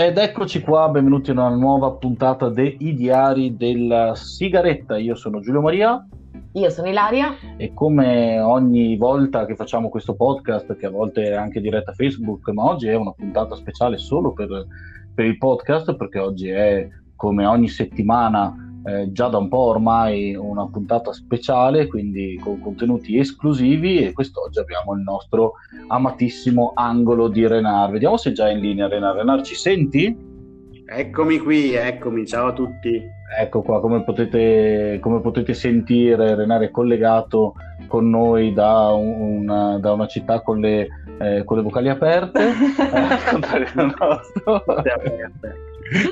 [0.00, 4.96] Ed eccoci qua, benvenuti in una nuova puntata dei Diari della Sigaretta.
[4.96, 6.08] Io sono Giulio Maria.
[6.52, 7.36] Io sono Ilaria.
[7.58, 12.48] E come ogni volta che facciamo questo podcast, che a volte è anche diretta Facebook,
[12.48, 14.48] ma oggi è una puntata speciale solo per,
[15.14, 20.34] per il podcast, perché oggi è come ogni settimana eh, già da un po' ormai
[20.34, 25.52] una puntata speciale, quindi con contenuti esclusivi e quest'oggi abbiamo il nostro
[25.88, 27.90] amatissimo angolo di Renar.
[27.90, 29.16] Vediamo se è già in linea Renar.
[29.16, 30.28] Renar, ci senti?
[30.86, 33.00] Eccomi qui, eccomi, ciao a tutti.
[33.38, 37.54] Ecco qua, come potete, come potete sentire, Renar è collegato
[37.86, 42.40] con noi da, una, da una città con le, eh, con le vocali aperte.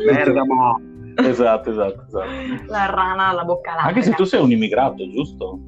[0.05, 2.27] Bergamo esatto, esatto, esatto.
[2.67, 3.89] La rana alla bocca larga.
[3.89, 5.59] Anche se tu sei un immigrato, giusto?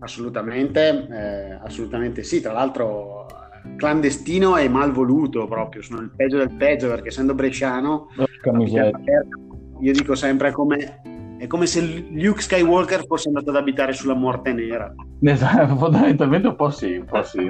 [0.00, 2.40] Assolutamente, eh, assolutamente sì.
[2.40, 3.26] Tra l'altro
[3.76, 8.08] clandestino e malvoluto proprio, sono il peggio del peggio perché essendo bresciano
[9.80, 11.00] io dico sempre come,
[11.38, 14.92] è come se Luke Skywalker fosse andato ad abitare sulla morte nera.
[15.22, 17.38] Esatto, fondamentalmente un po' sì, un po' sì.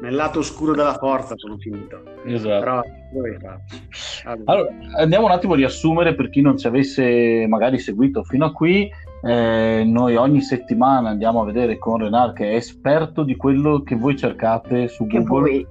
[0.00, 2.02] Nel lato oscuro della forza sono finito.
[2.24, 2.64] Esatto.
[2.64, 2.82] Però
[3.20, 3.60] allora.
[4.44, 4.70] allora.
[4.98, 8.90] andiamo un attimo a riassumere per chi non ci avesse magari seguito fino a qui.
[9.22, 13.96] Eh, noi ogni settimana andiamo a vedere con Renar che è esperto di quello che
[13.96, 15.50] voi cercate su che Google.
[15.50, 15.66] Voi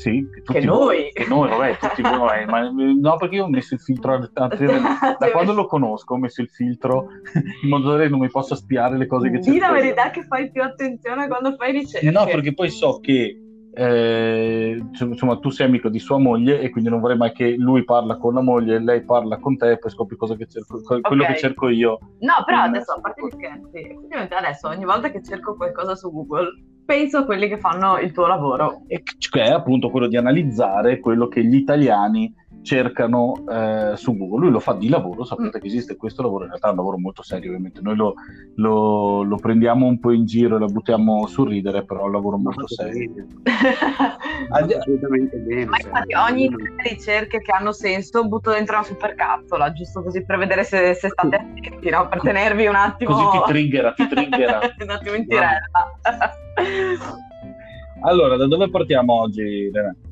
[0.00, 1.10] sì, che noi.
[1.12, 2.46] Che noi, vabbè, tutti noi.
[2.46, 6.40] Ma, no, perché io ho messo il filtro, da, da quando lo conosco ho messo
[6.40, 7.08] il filtro
[7.62, 9.50] in modo che non mi possa spiare le cose che c'è.
[9.50, 12.10] Dì la verità che fai più attenzione quando fai ricerche.
[12.10, 13.36] No, perché poi so che
[13.72, 17.84] eh, insomma tu sei amico di sua moglie e quindi non vorrei mai che lui
[17.84, 20.80] parla con la moglie e lei parla con te e poi scopri cosa che cerco,
[20.82, 21.34] quello okay.
[21.34, 21.98] che cerco io.
[22.20, 26.10] No, però adesso a parte gli scherzi, effettivamente adesso ogni volta che cerco qualcosa su
[26.10, 26.48] Google
[26.84, 28.82] penso a quelli che fanno il tuo lavoro.
[28.88, 34.40] E che è appunto quello di analizzare quello che gli italiani cercano eh, su Google.
[34.40, 35.60] Lui lo fa di lavoro, sapete mm.
[35.60, 38.14] che esiste questo lavoro, in realtà è un lavoro molto serio ovviamente, noi lo,
[38.56, 42.12] lo, lo prendiamo un po' in giro e lo buttiamo sul ridere, però è un
[42.12, 43.26] lavoro molto serio.
[44.50, 45.66] Assolutamente bene.
[45.66, 50.64] Ma infatti ogni ricerche che hanno senso butto dentro una supercazzola, giusto così per vedere
[50.64, 52.08] se, se state attenti, no?
[52.08, 53.14] per tenervi un attimo...
[53.14, 54.60] Così ti triggera, ti triggera.
[54.80, 55.60] un attimo in tirella.
[58.02, 60.09] allora, da dove partiamo oggi, Renato?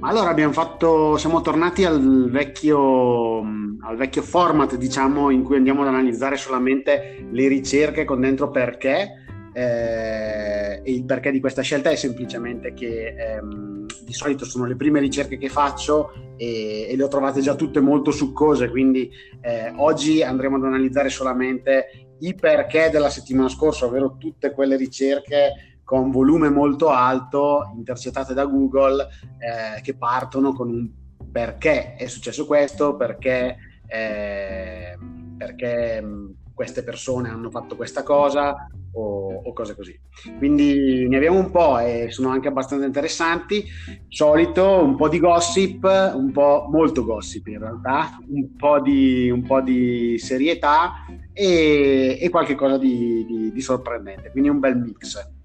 [0.00, 6.36] Allora fatto, siamo tornati al vecchio, al vecchio format, diciamo, in cui andiamo ad analizzare
[6.36, 9.24] solamente le ricerche con dentro perché.
[9.52, 14.76] Eh, e il perché di questa scelta è semplicemente che ehm, di solito sono le
[14.76, 19.10] prime ricerche che faccio e, e le ho trovate già tutte molto succose, quindi
[19.40, 25.67] eh, oggi andremo ad analizzare solamente i perché della settimana scorsa, ovvero tutte quelle ricerche
[25.88, 30.90] con volume molto alto, intercettate da Google, eh, che partono con un
[31.32, 33.56] perché è successo questo, perché,
[33.86, 34.98] eh,
[35.38, 36.04] perché
[36.52, 39.98] queste persone hanno fatto questa cosa o, o, cose così.
[40.36, 43.64] Quindi ne abbiamo un po' e sono anche abbastanza interessanti.
[44.08, 49.42] Solito un po' di gossip, un po' molto gossip in realtà, un po' di, un
[49.42, 54.30] po di serietà e, e qualche cosa di, di, di sorprendente.
[54.32, 55.36] Quindi un bel mix.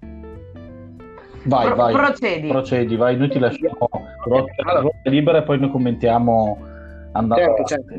[1.44, 1.92] Vai, Pro- vai.
[1.92, 2.48] Procedi.
[2.48, 3.16] Procedi, vai.
[3.16, 3.88] Noi ti lasciamo
[4.24, 4.44] allora.
[5.04, 6.72] libera e poi noi commentiamo
[7.14, 7.94] Certo, certo.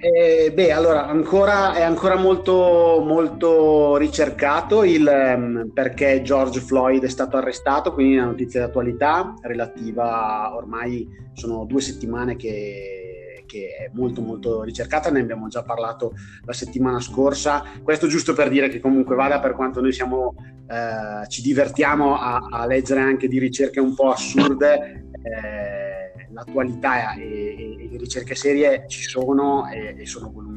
[0.00, 7.08] Eh, beh, allora, ancora, è ancora molto, molto ricercato il um, perché George Floyd è
[7.08, 13.13] stato arrestato, quindi una notizia d'attualità relativa, ormai sono due settimane che,
[13.46, 16.12] che è molto molto ricercata, ne abbiamo già parlato
[16.44, 17.64] la settimana scorsa.
[17.82, 20.34] Questo giusto per dire che comunque vada per quanto noi siamo
[20.66, 27.22] eh, ci divertiamo a, a, leggere anche di ricerche un po' assurde, eh, l'attualità e,
[27.22, 30.53] e, le ricerche serie ci sono e, e, sono voluminose.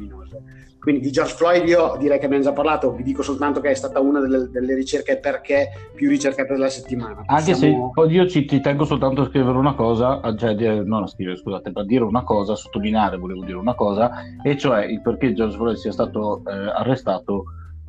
[0.80, 3.74] Quindi di George Floyd io direi che abbiamo già parlato, vi dico soltanto che è
[3.74, 7.24] stata una delle, delle ricerche perché più ricercate della settimana.
[7.26, 7.92] Anche Siamo...
[7.94, 11.72] se io ci, ti tengo soltanto a scrivere una cosa, cioè non a scrivere, scusate,
[11.74, 14.10] a dire una cosa, a sottolineare volevo dire una cosa,
[14.42, 17.44] e cioè il perché George Floyd sia stato eh, arrestato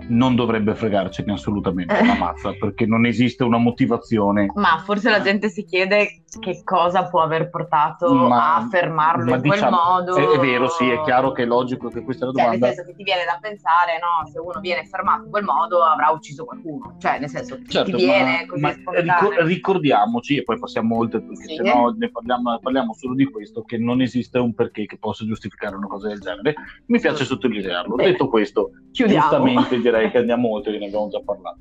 [0.08, 4.52] non dovrebbe fregarcene assolutamente una mazza perché non esiste una motivazione.
[4.56, 9.42] Ma forse la gente si chiede che cosa può aver portato ma, a fermarlo in
[9.42, 10.16] diciamo, quel modo.
[10.16, 12.66] È, è, vero, sì, è chiaro che è logico che questa è la cioè, domanda.
[12.68, 15.84] Nel senso che ti viene da pensare, no, se uno viene fermato in quel modo
[15.84, 16.96] avrà ucciso qualcuno.
[17.00, 21.22] Cioè, nel senso, certo, ti viene ma, così ma ricor- ricordiamoci, e poi passiamo oltre,
[21.22, 21.56] perché sì.
[21.56, 25.26] se no ne parliamo, parliamo, solo di questo, che non esiste un perché che possa
[25.26, 26.54] giustificare una cosa del genere.
[26.86, 27.96] Mi piace sottolinearlo.
[27.96, 28.12] Bene.
[28.12, 29.22] Detto questo, Chiudiamo.
[29.22, 31.60] giustamente direi che andiamo oltre, che ne abbiamo già parlato.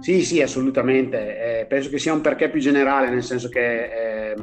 [0.00, 1.60] Sì, sì, assolutamente.
[1.60, 4.34] Eh, penso che sia un perché più generale, nel senso che eh,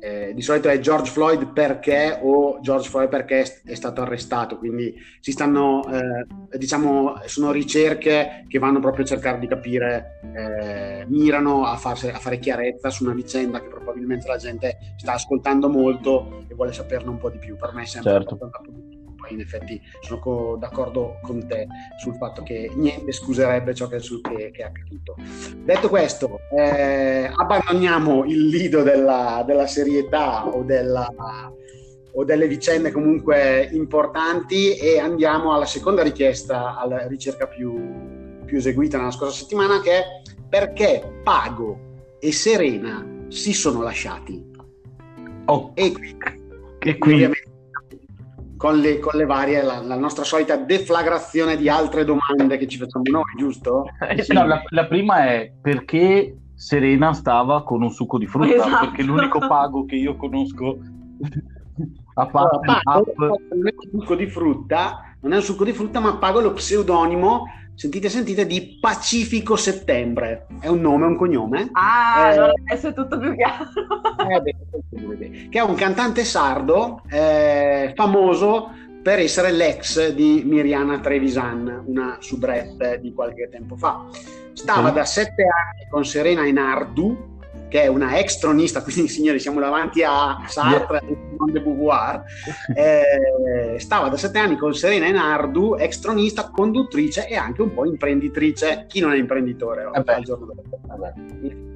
[0.00, 4.92] eh, di solito è George Floyd perché o George Floyd perché è stato arrestato, quindi
[5.20, 11.66] si stanno, eh, diciamo, sono ricerche che vanno proprio a cercare di capire, eh, mirano
[11.66, 16.46] a, farsi, a, fare chiarezza su una vicenda che probabilmente la gente sta ascoltando molto
[16.48, 17.56] e vuole saperne un po' di più.
[17.56, 18.38] Per me è sempre certo.
[18.40, 19.01] un poi
[19.32, 21.66] in effetti sono co- d'accordo con te
[21.98, 25.16] sul fatto che niente scuserebbe ciò che, che, che è accaduto.
[25.64, 31.12] Detto questo, eh, abbandoniamo il lido della, della serietà o, della,
[32.12, 38.98] o delle vicende comunque importanti e andiamo alla seconda richiesta, alla ricerca più, più eseguita
[38.98, 40.04] nella scorsa settimana che è
[40.48, 44.50] perché Pago e Serena si sono lasciati.
[45.46, 45.72] Oh.
[45.74, 46.16] E qui,
[46.78, 47.51] e qui ovviamente
[48.62, 52.78] con le, con le varie, la, la, nostra solita deflagrazione di altre domande che ci
[52.78, 53.86] facciamo noi, giusto?
[54.08, 54.32] Eh, sì.
[54.32, 58.86] no, la, la, prima è perché Serena stava con un succo di frutta, esatto.
[58.86, 60.78] perché l'unico pago che io conosco
[62.14, 65.72] a parte allora, pago, non è un succo di frutta, non è un succo di
[65.72, 70.46] frutta, ma pago lo pseudonimo sentite sentite di Pacifico Settembre.
[70.60, 71.70] È un nome, un cognome?
[71.72, 73.64] Ah, eh, allora adesso è tutto più chiaro.
[74.28, 78.70] eh, che è un cantante sardo eh, famoso
[79.02, 84.06] per essere l'ex di Miriana Trevisan una soubrette di qualche tempo fa.
[84.52, 87.30] Stava da sette anni con Serena Enardu
[87.72, 92.22] che è una ex tronista, quindi signori siamo davanti a Sartre e Simone de Beauvoir,
[92.76, 97.86] eh, stava da sette anni con Serena Enardu, ex tronista, conduttrice e anche un po'
[97.86, 98.84] imprenditrice.
[98.86, 101.70] Chi non è imprenditore oh, al giorno d'oggi?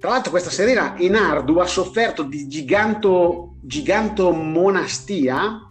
[0.00, 5.68] Tra l'altro questa Serena Enardu ha sofferto di giganto, gigantomonastia,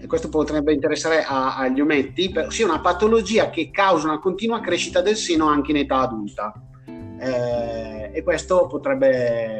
[0.00, 5.02] e questo potrebbe interessare a, agli ometti, ossia una patologia che causa una continua crescita
[5.02, 6.52] del seno anche in età adulta
[7.18, 9.58] eh, e questo potrebbe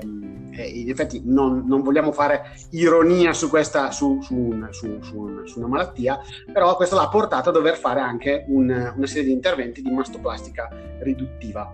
[0.50, 5.58] eh, in effetti non, non, vogliamo fare ironia su questa su, su, un, su, su,
[5.58, 6.18] una malattia
[6.52, 10.68] però questo l'ha portato a dover fare anche un, una serie di interventi di mastoplastica
[11.00, 11.72] riduttiva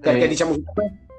[0.00, 0.54] perché eh, diciamo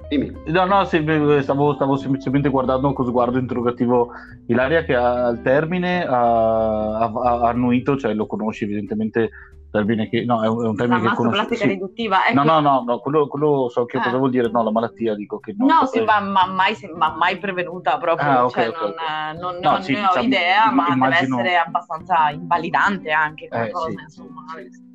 [0.08, 0.32] Dimmi.
[0.46, 4.10] No, no, stavo, stavo, semplicemente guardando con sguardo interrogativo
[4.46, 9.30] Ilaria che al termine ha, ha, ha annuito, cioè lo conosci evidentemente
[9.76, 11.36] termine che no, è un, è un termine la che conosco.
[11.36, 11.68] plastica sì.
[11.68, 12.26] riduttiva.
[12.26, 12.42] Ecco.
[12.42, 14.02] No, no, no, no quello, quello, so che ah.
[14.02, 15.66] cosa vuol dire, no, la malattia dico che no.
[15.66, 19.40] No, sì, ma, ma, mai, ma, mai, prevenuta proprio, ah, okay, cioè, okay, non, okay.
[19.40, 21.36] non, non, no, sì, ne ho diciamo, idea, ma immagino...
[21.36, 24.44] deve essere abbastanza invalidante anche eh, sì, insomma.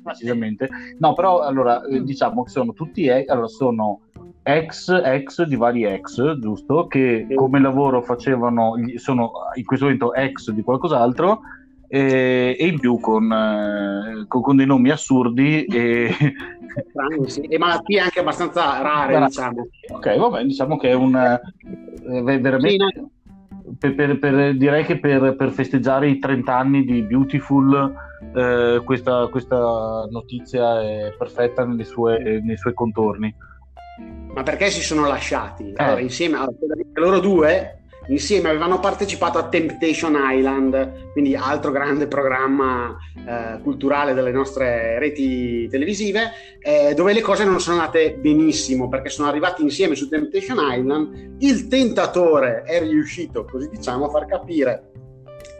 [0.04, 0.68] Decisamente.
[0.98, 1.98] No, però allora mm.
[1.98, 4.00] diciamo che sono tutti allora sono
[4.42, 6.86] ex ex di vari ex, giusto?
[6.86, 11.40] Che come lavoro facevano sono in questo momento ex di qualcos'altro
[11.94, 16.10] e, e in più con, eh, con, con, dei nomi assurdi e...
[17.26, 17.42] sì.
[17.42, 19.26] e malattie anche abbastanza rare, Rara.
[19.26, 19.68] diciamo.
[19.92, 21.14] Ok, vabbè, diciamo che è un...
[21.14, 22.68] Eh, veramente...
[22.70, 23.10] Sì, no.
[23.78, 27.94] per, per, per, direi che per, per, festeggiare i 30 anni di Beautiful
[28.34, 33.34] eh, questa, questa, notizia è perfetta sue, nei suoi contorni.
[34.32, 35.74] Ma perché si sono lasciati?
[35.76, 36.04] Allora, eh.
[36.04, 36.48] insieme a
[36.94, 44.32] loro due insieme avevano partecipato a Temptation Island, quindi altro grande programma eh, culturale delle
[44.32, 49.94] nostre reti televisive, eh, dove le cose non sono andate benissimo perché sono arrivati insieme
[49.94, 51.36] su Temptation Island.
[51.38, 54.90] Il tentatore è riuscito, così diciamo, a far capire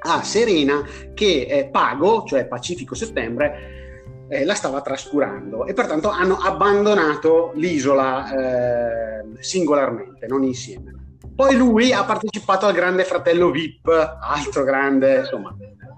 [0.04, 0.82] a Serena
[1.14, 8.32] che eh, Pago, cioè Pacifico Settembre, eh, la stava trascurando e pertanto hanno abbandonato l'isola
[8.32, 11.01] eh, singolarmente, non insieme.
[11.34, 13.88] Poi lui ha partecipato al Grande Fratello VIP,
[14.20, 15.54] altro grande, insomma,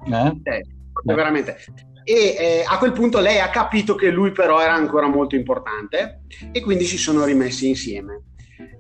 [0.07, 0.41] eh?
[0.43, 0.65] Eh,
[1.03, 1.57] veramente.
[2.05, 6.23] E eh, a quel punto lei ha capito che lui però era ancora molto importante
[6.53, 8.23] e quindi si sono rimessi insieme.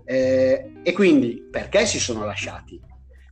[0.04, 2.78] Eh, e quindi perché si sono lasciati?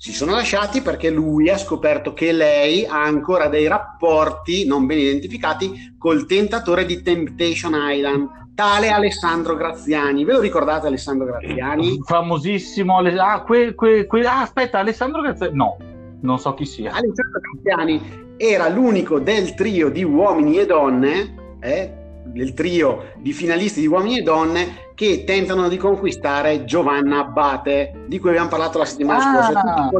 [0.02, 4.98] Si sono lasciati perché lui ha scoperto che lei ha ancora dei rapporti non ben
[4.98, 10.24] identificati col tentatore di Temptation Island, tale Alessandro Graziani.
[10.24, 12.00] Ve lo ricordate Alessandro Graziani?
[12.02, 12.98] Famosissimo.
[12.98, 14.26] Ah, que, que, que...
[14.26, 15.54] ah aspetta, Alessandro Graziani.
[15.54, 15.76] No,
[16.22, 16.90] non so chi sia.
[16.90, 23.80] Alessandro Graziani era l'unico del trio di uomini e donne, eh, del trio di finalisti
[23.80, 28.84] di uomini e donne che tentano di conquistare Giovanna Abbate, di cui abbiamo parlato la
[28.84, 29.42] settimana ah.
[29.44, 29.90] scorsa.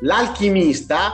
[0.00, 1.12] L'alchimista,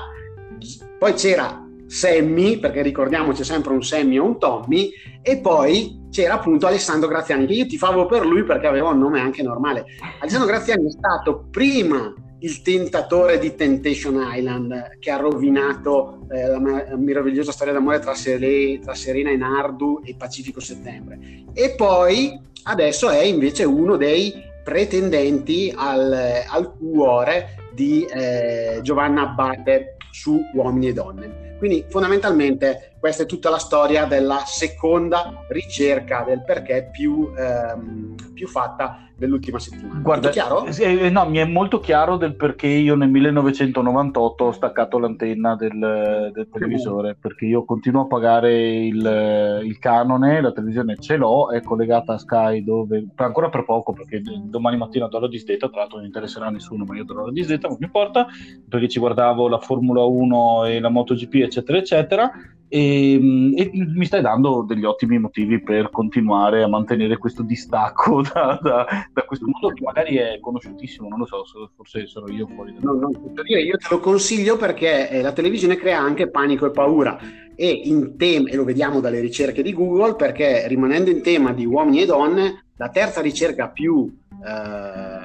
[0.99, 4.91] poi c'era Sammy, perché ricordiamoci sempre un Sammy o un Tommy,
[5.23, 8.99] e poi c'era appunto Alessandro Graziani, che io ti favo per lui perché aveva un
[8.99, 9.85] nome anche normale.
[10.21, 12.13] Alessandro Graziani è stato prima
[12.45, 16.59] il tentatore di Temptation Island che ha rovinato eh, la,
[16.97, 21.19] meravigliosa storia d'amore tra, Sere, tra Serena Enardu e Pacifico Settembre.
[21.55, 24.33] E poi adesso è invece uno dei
[24.63, 26.13] pretendenti al,
[26.47, 31.57] al cuore di eh, Giovanna Abbate su Uomini e Donne.
[31.59, 38.49] Quindi fondamentalmente questa è tutta la storia della seconda ricerca del perché più, ehm, più
[38.49, 40.01] fatta dell'ultima settimana.
[40.01, 40.65] Guarda, chiaro?
[40.65, 46.31] Eh, no, mi è molto chiaro del perché io nel 1998 ho staccato l'antenna del,
[46.33, 51.61] del televisore, perché io continuo a pagare il, il, canone, la televisione ce l'ho, è
[51.61, 55.99] collegata a Sky dove, ancora per poco, perché domani mattina do la disdetta, tra l'altro
[55.99, 58.27] non interesserà a nessuno, ma io do la disdetta, non mi importa,
[58.67, 62.33] perché ci guardavo la Formula 1 e la MotoGP, eccetera, eccetera
[62.69, 63.15] e,
[63.55, 68.87] e, mi stai dando degli ottimi motivi per continuare a mantenere questo distacco da, da,
[69.13, 71.45] da, questo mondo che magari è conosciutissimo, non lo so,
[71.77, 72.73] forse sono io fuori.
[72.75, 72.81] Da...
[72.81, 73.11] No, no,
[73.45, 77.19] io te lo consiglio perché eh, la televisione crea anche panico e paura
[77.55, 81.67] e, in tema, e lo vediamo dalle ricerche di Google perché rimanendo in tema di
[81.67, 85.24] uomini e donne, la terza ricerca più eh,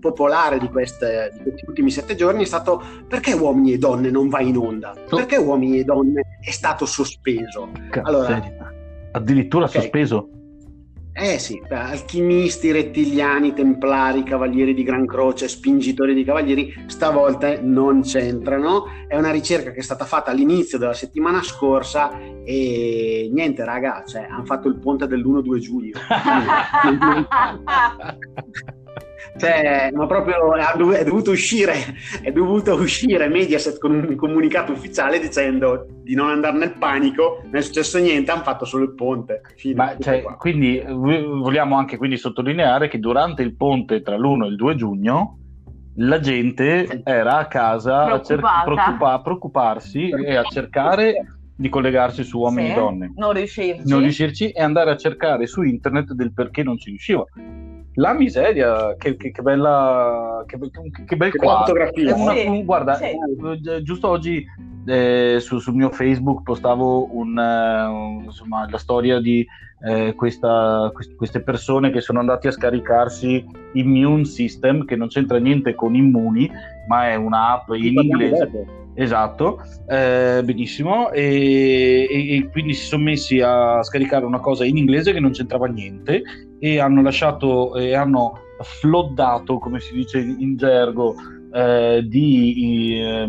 [0.00, 4.28] popolare di, queste, di, questi ultimi sette giorni è stato perché uomini e donne non
[4.28, 4.94] va in onda?
[5.08, 7.70] Perché uomini e donne è stato sospeso?
[8.02, 8.42] Allora,
[9.12, 9.80] addirittura okay.
[9.80, 10.28] sospeso?
[11.16, 18.86] Eh sì, alchimisti, rettiliani, templari, cavalieri di Gran Croce, spingitori di cavalieri, stavolta non c'entrano.
[19.06, 24.26] È una ricerca che è stata fatta all'inizio della settimana scorsa e niente, raga, cioè,
[24.28, 26.00] hanno fatto il ponte dell'1-2 giugno.
[29.36, 30.54] cioè, ma proprio
[30.92, 31.74] è dovuto uscire,
[32.22, 37.56] è dovuto uscire Mediaset con un comunicato ufficiale dicendo di non andare nel panico, non
[37.56, 39.40] è successo niente, hanno fatto solo il ponte.
[39.56, 44.48] Fine, ma, cioè, quindi vogliamo anche quindi sottolineare che durante il ponte tra l'1 e
[44.48, 45.38] il 2 giugno
[45.96, 51.14] la gente era a casa a cer- preoccupa- preoccuparsi e a cercare
[51.56, 53.12] di collegarsi su uomini sì, e donne.
[53.16, 53.88] Non riuscirci.
[53.88, 57.24] Non riuscirci e andare a cercare su internet del perché non ci riusciva
[57.94, 60.58] la miseria, che, che, che bella, che,
[61.04, 61.74] che bel quadro.
[61.74, 63.04] Una, sì, un, guarda, sì.
[63.04, 64.44] Eh, giusto oggi
[64.86, 69.46] eh, su, sul mio Facebook postavo un, uh, insomma, la storia di
[69.86, 75.38] eh, questa, quest- queste persone che sono andate a scaricarsi Immune System, che non c'entra
[75.38, 76.50] niente con Immuni,
[76.88, 78.82] ma è un'app in inglese.
[78.94, 81.10] Esatto, eh, benissimo.
[81.10, 85.32] E, e, e, quindi si sono messi a scaricare una cosa in inglese che non
[85.32, 86.22] c'entrava niente
[86.64, 91.14] e hanno lasciato e hanno floddato, come si dice in gergo,
[91.52, 93.28] eh, di eh,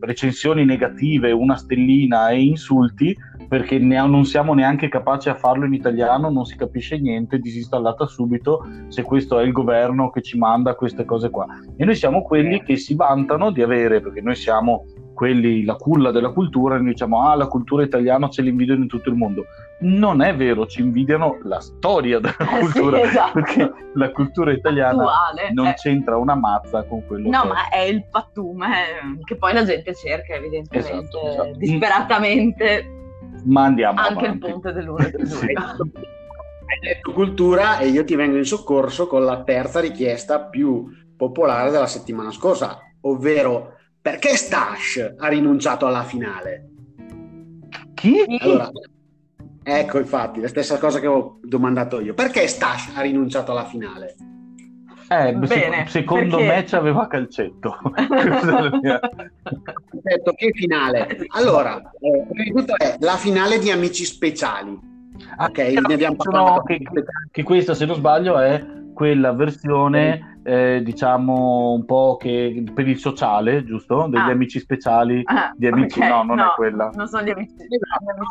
[0.00, 3.14] recensioni negative, una stellina e insulti
[3.46, 8.06] perché ne, non siamo neanche capaci a farlo in italiano, non si capisce niente, disinstallata
[8.06, 11.46] subito se questo è il governo che ci manda queste cose qua.
[11.76, 16.10] E noi siamo quelli che si vantano di avere, perché noi siamo quelli, la culla
[16.10, 19.44] della cultura, e noi diciamo ah la cultura italiana ce l'invidiano in tutto il mondo.
[19.80, 23.32] Non è vero, ci invidiano la storia della eh, cultura, sì, esatto.
[23.32, 25.74] perché la cultura italiana Attuale, non eh.
[25.74, 28.70] c'entra una mazza con quello no, che ma è il pattume
[29.24, 31.58] che poi la gente cerca evidentemente esatto, esatto.
[31.58, 32.86] disperatamente
[33.44, 34.46] ma andiamo anche avanti.
[34.46, 35.46] il ponte dell'uno sì.
[35.46, 41.70] hai detto cultura e io ti vengo in soccorso con la terza richiesta più popolare
[41.70, 43.71] della settimana scorsa ovvero
[44.02, 46.70] perché Stash ha rinunciato alla finale?
[47.94, 48.16] Chi?
[48.40, 48.68] Allora,
[49.62, 54.16] ecco infatti la stessa cosa che ho domandato io perché Stash ha rinunciato alla finale?
[55.08, 56.52] Eh, Bene, secondo perché...
[56.52, 57.76] me c'aveva calcetto.
[59.92, 61.26] Detto che finale.
[61.34, 62.24] Allora, eh,
[62.78, 64.76] è la finale di Amici Speciali.
[65.36, 66.62] Ah, ok, ne abbiamo parlato.
[66.62, 66.80] Che,
[67.30, 72.98] che questa, se non sbaglio, è quella versione eh, diciamo un po' che per il
[72.98, 74.06] sociale, giusto?
[74.08, 74.30] Degli ah.
[74.30, 76.10] amici speciali, ah, di amici, okay.
[76.10, 76.90] no, non no, è quella.
[76.94, 77.54] Non sono gli amici,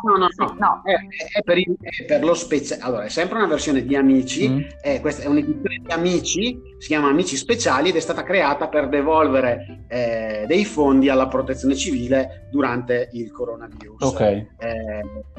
[0.04, 0.82] no, no, no, no.
[0.84, 2.82] È, è, per il, è, per lo speciale.
[2.82, 4.60] Allora, è sempre una versione di amici, mm.
[4.80, 8.88] è, questa è un'edizione di amici, si chiama Amici Speciali ed è stata creata per
[8.88, 14.02] devolvere eh, dei fondi alla protezione civile durante il coronavirus.
[14.02, 14.20] Ok.
[14.20, 14.46] Eh,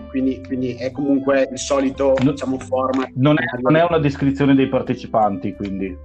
[0.09, 3.09] quindi, quindi, è comunque il solito, no, diciamo, format.
[3.15, 5.97] Non è, non è una descrizione dei partecipanti, quindi.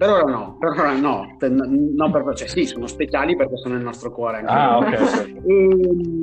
[0.00, 3.82] Per ora no, per ora no, no per, cioè, sì, sono speciali perché sono nel
[3.82, 4.38] nostro cuore.
[4.38, 4.92] Anche ah, ok.
[5.44, 5.52] e,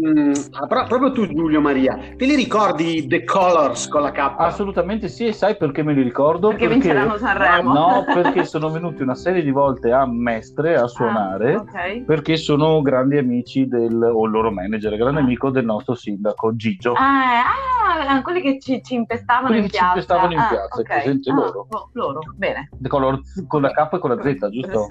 [0.04, 4.34] ehm, ah, però, proprio tu, Giulio Maria, te li ricordi The Colors con la K?
[4.36, 6.48] Assolutamente sì, e sai perché me li ricordo?
[6.48, 7.72] Perché, perché vinceranno Sanremo.
[7.72, 12.04] No, perché sono venuti una serie di volte a Mestre a suonare, ah, okay.
[12.04, 15.24] perché sono grandi amici del, o il loro manager, grande ah.
[15.24, 16.94] amico del nostro sindaco Gigio.
[16.94, 19.86] Ah, ah quelli che ci, ci impestavano quelli in piazza.
[19.86, 21.02] Ci impestavano in ah, piazza, okay.
[21.02, 21.68] presente loro.
[21.70, 22.70] Oh, loro, bene.
[22.78, 24.88] The Colors con la K e con la Z, giusto?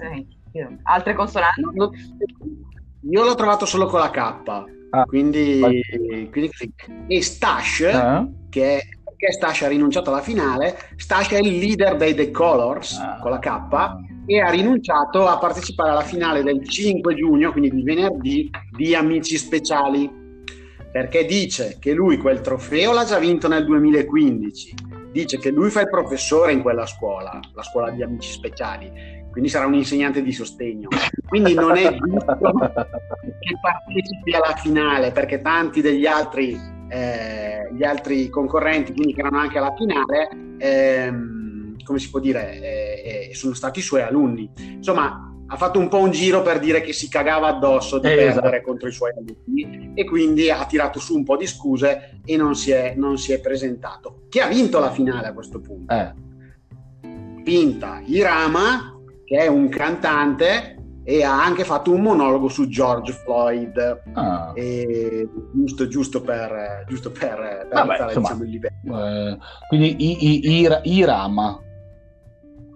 [0.51, 0.65] Sì.
[0.83, 1.61] Altre consonanti?
[3.09, 5.61] Io l'ho trovato solo con la K, ah, quindi,
[6.31, 6.51] quindi,
[7.07, 8.27] e Stash, eh?
[8.49, 8.81] che è
[9.17, 10.77] perché Stasha ha rinunciato alla finale.
[10.95, 13.17] Stasha è il leader dei The Colors ah.
[13.19, 13.49] con la K
[14.27, 19.37] e ha rinunciato a partecipare alla finale del 5 giugno, quindi di venerdì, di Amici
[19.37, 20.25] Speciali.
[20.91, 24.73] Perché dice che lui quel trofeo l'ha già vinto nel 2015.
[25.17, 29.49] Dice che lui fa il professore in quella scuola, la scuola di Amici Speciali, quindi
[29.49, 30.89] sarà un insegnante di sostegno.
[31.27, 32.37] Quindi non è giusto
[33.39, 36.55] che partecipi alla finale, perché tanti degli altri,
[36.89, 42.61] eh, gli altri concorrenti, quindi che erano anche alla finale, ehm, come si può dire,
[42.61, 44.51] eh, eh, sono stati suoi alunni.
[44.55, 48.15] Insomma, ha fatto un po' un giro per dire che si cagava addosso di eh,
[48.15, 48.61] perdere esatto.
[48.63, 52.55] contro i suoi alunni e quindi ha tirato su un po' di scuse e non
[52.55, 54.23] si è, non si è presentato.
[54.29, 55.93] Chi ha vinto la finale a questo punto?
[55.93, 56.13] Eh.
[57.43, 60.75] Pinta Irama, che è un cantante
[61.09, 64.51] e ha anche fatto un monologo su George Floyd ah.
[64.53, 69.37] e, giusto, giusto, per, giusto per, per Vabbè, alzare insomma, diciamo, il livello eh,
[69.69, 71.61] quindi i, i, i, Irama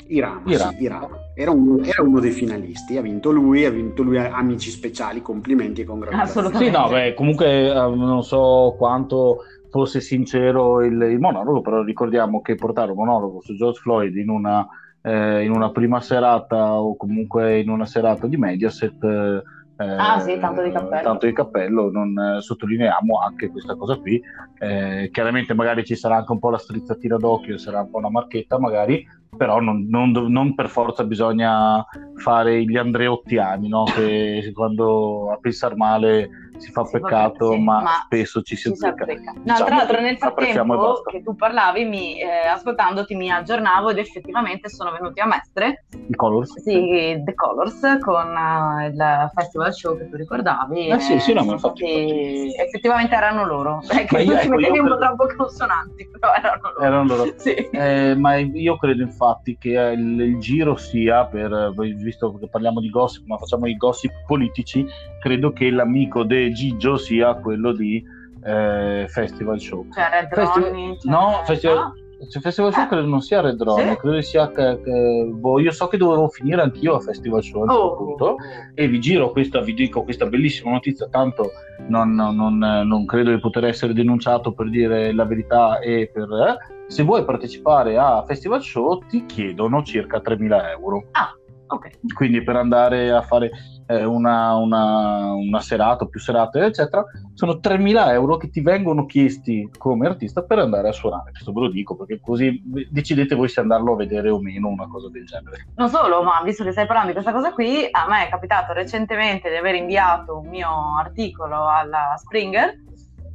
[0.07, 0.71] Irama, Irama.
[0.71, 1.20] Sì, Irama.
[1.33, 5.81] Era, uno, era, uno, dei finalisti, ha vinto lui, ha vinto lui Amici Speciali, complimenti
[5.81, 6.55] e congratulazioni.
[6.55, 9.37] Sì, no, beh, comunque eh, non so quanto
[9.69, 14.29] fosse sincero il, il, monologo, però ricordiamo che portare un monologo su George Floyd in
[14.29, 14.67] una,
[15.01, 19.01] eh, in una prima serata o comunque in una serata di Mediaset...
[19.01, 21.01] Eh, ah sì, tanto di cappello.
[21.01, 24.21] Tanto di cappello, non eh, sottolineiamo anche questa cosa qui.
[24.59, 28.11] Eh, chiaramente magari ci sarà anche un po' la strizzatina d'occhio, sarà un po' una
[28.11, 29.03] marchetta magari,
[29.35, 31.85] però non, non, non, per forza bisogna
[32.15, 33.83] fare gli andreottiani, no?
[33.85, 38.67] che quando a pensare male si fa sì, peccato, sì, ma, ma, spesso ci si
[38.67, 39.05] azzecca.
[39.05, 43.97] No, diciamo tra l'altro nel frattempo che tu parlavi, mi, eh, ascoltandoti mi aggiornavo ed
[43.97, 45.85] effettivamente sono venuti a Mestre.
[45.89, 46.61] I Colors?
[46.61, 50.89] Sì, The Colors, con uh, il festival show che tu ricordavi.
[50.89, 54.87] Eh sì, sì, no, ma infatti, Effettivamente erano loro, eh, che tu ci mettevi un
[54.87, 56.85] po' troppo consonanti, però erano loro.
[56.85, 57.33] Erano loro.
[57.37, 57.53] sì.
[57.53, 59.20] eh, ma io credo infatti
[59.59, 64.11] che il, il giro sia, per, visto che parliamo di gossip, ma facciamo i gossip
[64.25, 64.85] politici,
[65.19, 68.03] credo che l'amico De Gigio sia quello di
[68.43, 69.85] eh, Festival Show.
[69.93, 70.69] Cioè Red Festival...
[70.69, 71.11] Ronnie, cioè...
[71.11, 71.77] No, Festival...
[71.77, 71.95] No?
[72.29, 72.87] Cioè, Festival Show eh.
[72.87, 73.97] credo non sia Red Ronnie, sì?
[73.97, 77.63] credo sia che, che boh, io so che dovevo finire anch'io a Festival Show a
[77.63, 77.95] un certo oh.
[77.95, 78.35] punto
[78.75, 81.49] e vi giro questa, vi dico questa bellissima notizia, tanto
[81.87, 86.29] non, non, non, credo di poter essere denunciato per dire la verità e per...
[86.31, 91.07] Eh, se vuoi partecipare a Festival Show ti chiedono circa 3.000 euro.
[91.11, 91.33] Ah,
[91.67, 92.13] ok.
[92.13, 93.49] Quindi per andare a fare
[93.87, 99.05] eh, una, una, una, serata o più serate, eccetera, sono 3.000 euro che ti vengono
[99.05, 101.31] chiesti come artista per andare a suonare.
[101.31, 104.89] Questo ve lo dico perché così decidete voi se andarlo a vedere o meno, una
[104.89, 105.67] cosa del genere.
[105.77, 108.73] Non solo, ma visto che stai parlando di questa cosa qui, a me è capitato
[108.73, 112.89] recentemente di aver inviato un mio articolo alla Springer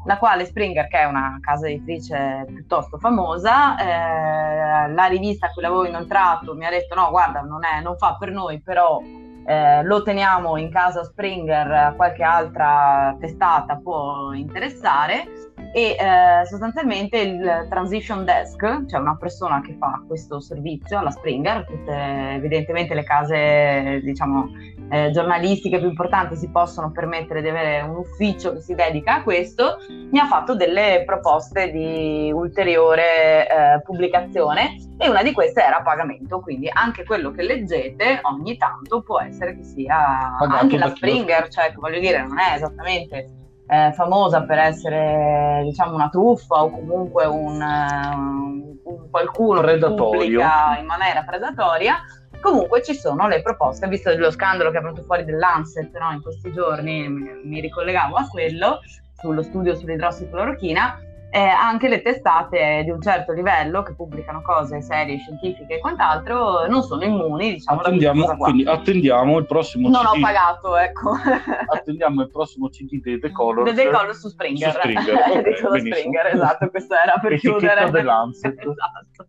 [0.06, 5.62] la quale Springer, che è una casa editrice piuttosto famosa, eh, la rivista a cui
[5.62, 9.00] l'avevo inoltrato mi ha detto no, guarda, non, è, non fa per noi, però
[9.46, 15.44] eh, lo teniamo in casa Springer, qualche altra testata può interessare.
[15.72, 21.66] E eh, sostanzialmente il transition desk, cioè una persona che fa questo servizio alla Springer,
[21.66, 24.48] tutte evidentemente le case diciamo
[24.88, 29.22] eh, giornalistiche più importanti si possono permettere di avere un ufficio che si dedica a
[29.22, 35.78] questo, mi ha fatto delle proposte di ulteriore eh, pubblicazione e una di queste era
[35.78, 40.78] a pagamento, quindi anche quello che leggete ogni tanto può essere che sia Pagato anche
[40.78, 43.30] la Springer, cioè che voglio dire non è esattamente
[43.68, 49.98] eh, famosa per essere diciamo una truffa o comunque un, un, un qualcuno predatorio.
[49.98, 51.96] che pubblica in maniera predatoria
[52.40, 56.22] Comunque ci sono le proposte, visto lo scandalo che è venuto fuori dell'Anset no, in
[56.22, 58.80] questi giorni, mi, ricollegavo a quello,
[59.18, 65.18] sullo studio sull'idrossiclorochina, eh, anche le testate di un certo livello che pubblicano cose serie,
[65.18, 67.80] scientifiche e quant'altro non sono immuni, diciamo.
[67.80, 70.16] Attendiamo, quindi attendiamo il prossimo Non CD.
[70.16, 71.10] ho pagato, ecco.
[71.72, 73.72] attendiamo il prossimo CD di The Color.
[73.72, 74.72] The Color su Springer.
[74.72, 77.84] Su Springer, okay, Springer esatto, questo era per chiudere.
[77.84, 79.26] esatto,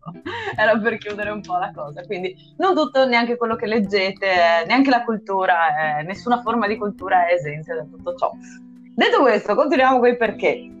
[0.56, 2.02] era per chiudere un po' la cosa.
[2.04, 7.26] Quindi non tutto, neanche quello che leggete, neanche la cultura, eh, nessuna forma di cultura
[7.26, 8.30] è esente da tutto ciò.
[8.94, 10.72] Detto questo, continuiamo con i perché.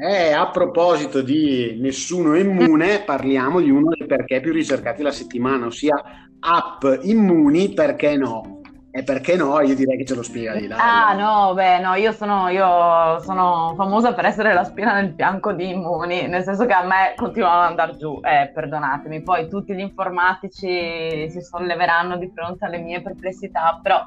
[0.00, 5.66] Eh, a proposito di nessuno immune, parliamo di uno dei perché più ricercati la settimana,
[5.66, 6.00] ossia
[6.38, 8.60] app immuni, perché no?
[8.90, 9.60] E perché no?
[9.60, 10.76] Io direi che ce lo spiega di là.
[10.76, 15.52] Ah no, beh no, io sono, io sono famosa per essere la spina nel fianco
[15.52, 19.74] di immuni, nel senso che a me continuano ad andare giù, eh, perdonatemi, poi tutti
[19.74, 24.00] gli informatici si solleveranno di fronte alle mie perplessità, però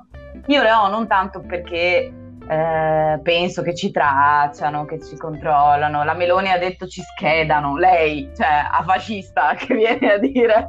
[0.48, 2.12] io le ho non tanto perché
[2.52, 6.04] eh, penso che ci tracciano, che ci controllano.
[6.04, 10.66] La Meloni ha detto ci schedano, lei, cioè a fascista, che viene a dire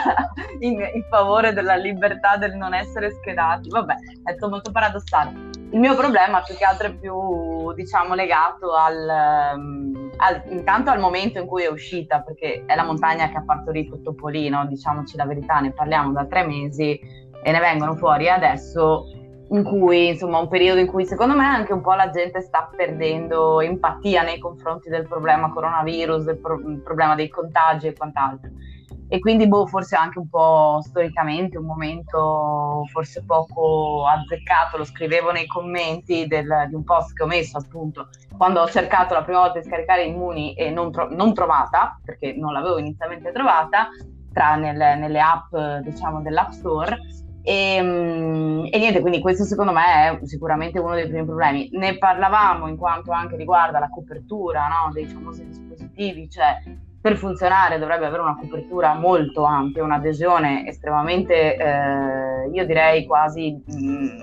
[0.60, 3.68] in, in, favore della libertà del non essere schedati.
[3.68, 3.94] Vabbè,
[4.24, 5.50] è tutto molto paradossale.
[5.72, 11.00] Il mio problema più che altro è più, diciamo, legato al, um, al, intanto al
[11.00, 15.26] momento in cui è uscita, perché è la montagna che ha partorito Topolino, diciamoci la
[15.26, 16.98] verità, ne parliamo da tre mesi
[17.42, 19.04] e ne vengono fuori adesso
[19.50, 22.68] in cui, insomma, un periodo in cui secondo me anche un po' la gente sta
[22.74, 28.50] perdendo empatia nei confronti del problema coronavirus, del pro- problema dei contagi e quant'altro.
[29.08, 35.30] E quindi, boh, forse anche un po' storicamente un momento forse poco azzeccato, lo scrivevo
[35.30, 39.40] nei commenti del, di un post che ho messo appunto quando ho cercato la prima
[39.40, 43.88] volta di scaricare Immuni e non, tro- non trovata, perché non l'avevo inizialmente trovata,
[44.32, 46.98] tra nelle, nelle app diciamo dell'App Store
[47.46, 51.68] e, ehm, e, niente, quindi questo secondo me è sicuramente uno dei primi problemi.
[51.70, 56.60] Ne parlavamo in quanto anche riguarda la copertura no, dei famosi dispositivi, cioè
[57.00, 63.76] per funzionare dovrebbe avere una copertura molto ampia, un'adesione estremamente, eh, io direi quasi mh,
[63.76, 64.18] mm,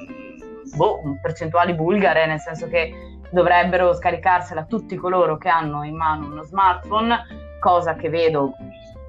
[0.75, 2.91] boh, percentuali bulgare, nel senso che
[3.31, 7.17] dovrebbero scaricarsela tutti coloro che hanno in mano uno smartphone,
[7.61, 8.51] cosa che vedo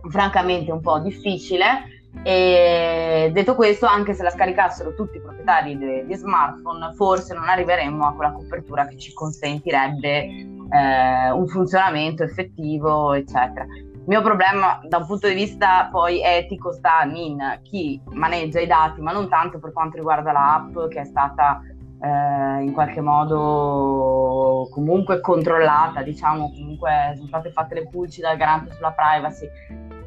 [0.08, 6.14] francamente un po' difficile e detto questo, anche se la scaricassero tutti i proprietari di
[6.14, 10.24] smartphone, forse non arriveremmo a quella copertura che ci consentirebbe
[10.70, 13.64] eh, un funzionamento effettivo, eccetera.
[13.64, 18.66] Il mio problema da un punto di vista poi etico sta in chi maneggia i
[18.66, 21.60] dati, ma non tanto per quanto riguarda l'app che è stata
[22.00, 28.74] eh, in qualche modo comunque controllata, diciamo, comunque sono state fatte le pulci dal garante
[28.74, 29.48] sulla privacy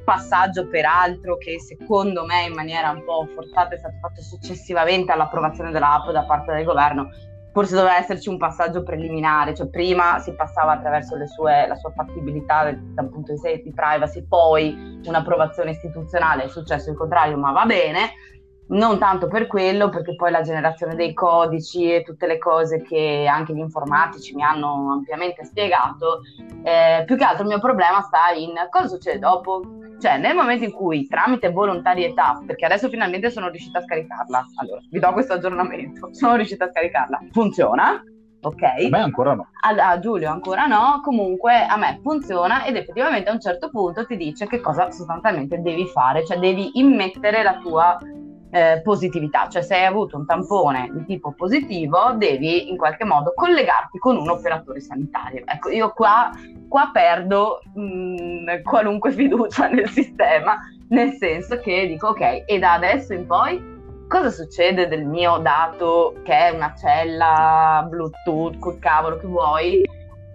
[0.07, 5.71] passaggio peraltro che secondo me in maniera un po' forzata è stato fatto successivamente all'approvazione
[5.71, 7.09] dell'app da parte del governo.
[7.51, 12.71] Forse doveva esserci un passaggio preliminare, cioè prima si passava attraverso sue, la sua fattibilità
[12.71, 17.65] dal punto di vista di privacy, poi un'approvazione istituzionale, è successo il contrario, ma va
[17.65, 18.11] bene
[18.69, 23.25] non tanto per quello, perché poi la generazione dei codici e tutte le cose che
[23.29, 26.21] anche gli informatici mi hanno ampiamente spiegato,
[26.63, 29.61] eh, più che altro il mio problema sta in cosa succede dopo.
[29.99, 34.81] Cioè, nel momento in cui tramite volontarietà, perché adesso finalmente sono riuscita a scaricarla, allora
[34.89, 38.03] vi do questo aggiornamento, sono riuscita a scaricarla, funziona,
[38.41, 38.61] ok?
[38.61, 39.47] A me ancora no.
[39.61, 44.05] A, a, Giulio ancora no, comunque a me funziona ed effettivamente a un certo punto
[44.05, 47.97] ti dice che cosa sostanzialmente devi fare, cioè devi immettere la tua
[48.49, 53.33] eh, positività, cioè se hai avuto un tampone di tipo positivo devi in qualche modo
[53.35, 55.43] collegarti con un operatore sanitario.
[55.45, 56.31] Ecco, io qua,
[56.67, 60.57] qua perdo mh, mm, qualunque fiducia nel sistema,
[60.89, 63.75] nel senso che dico ok, e da adesso in poi
[64.07, 69.81] cosa succede del mio dato che è una cella Bluetooth, col cavolo che vuoi?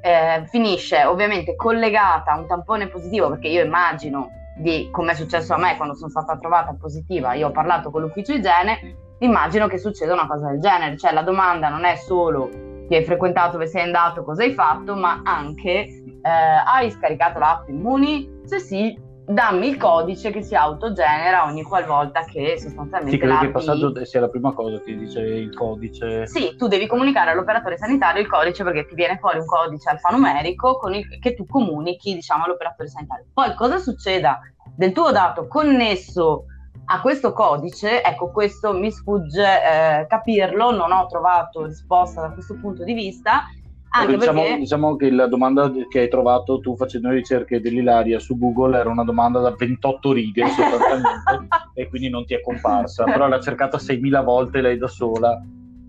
[0.05, 5.55] Eh, finisce ovviamente collegata a un tampone positivo perché io immagino di come è successo
[5.55, 9.79] a me quando sono stata trovata positiva, io ho parlato con l'ufficio igiene, immagino che
[9.79, 12.49] succeda una cosa del genere, cioè la domanda non è solo
[12.88, 17.69] chi hai frequentato, dove sei andato, cosa hai fatto, ma anche eh, hai scaricato l'app
[17.69, 18.41] Immuni?
[18.45, 18.99] Se sì,
[19.33, 23.11] dammi il codice che si autogenera ogni qualvolta che sostanzialmente...
[23.11, 26.27] Sì, credo che il passaggio sia la prima cosa, ti dice il codice.
[26.27, 30.77] Sì, tu devi comunicare all'operatore sanitario il codice perché ti viene fuori un codice alfanumerico
[30.77, 33.27] con il, che tu comunichi diciamo, all'operatore sanitario.
[33.33, 34.40] Poi cosa succeda
[34.77, 36.45] del tuo dato connesso
[36.85, 42.59] a questo codice, ecco questo mi sfugge eh, capirlo, non ho trovato risposta da questo
[42.59, 43.45] punto di vista
[43.94, 44.59] anche diciamo, perché...
[44.59, 48.88] diciamo, che la domanda che hai trovato tu facendo le ricerche dell'Ilaria su Google era
[48.88, 53.76] una domanda da 28 righe sostanzialmente e quindi non ti è comparsa, però l'ha cercata
[53.76, 55.42] 6.000 volte lei da sola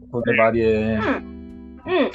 [0.09, 0.99] con le varie...
[0.99, 1.31] Mm.
[1.89, 2.07] Mm.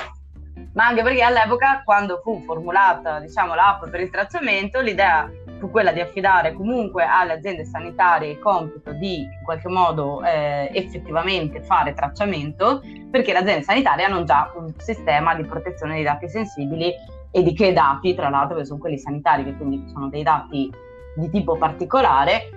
[0.73, 5.91] Ma anche perché all'epoca quando fu formulata diciamo, l'app per il tracciamento l'idea fu quella
[5.91, 11.95] di affidare comunque alle aziende sanitarie il compito di in qualche modo eh, effettivamente fare
[11.95, 16.93] tracciamento perché le aziende sanitarie hanno già un sistema di protezione dei dati sensibili
[17.31, 20.71] e di che dati, tra l'altro, che sono quelli sanitari, che quindi sono dei dati
[21.17, 22.51] di tipo particolare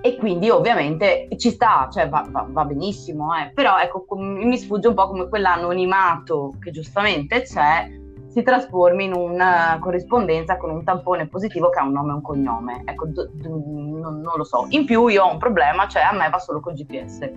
[0.00, 3.50] e quindi ovviamente ci sta, cioè va, va, va benissimo, eh.
[3.52, 7.96] però ecco, mi sfugge un po' come quell'anonimato che giustamente c'è
[8.28, 12.22] si trasformi in una corrispondenza con un tampone positivo che ha un nome e un
[12.22, 12.82] cognome.
[12.84, 14.66] Ecco, d- d- non, non, lo so.
[14.68, 17.30] In più io ho un problema, cioè a me va solo col GPS.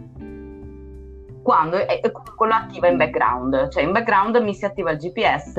[1.42, 5.56] Quando è, è quello attiva in background, cioè in background mi si attiva il GPS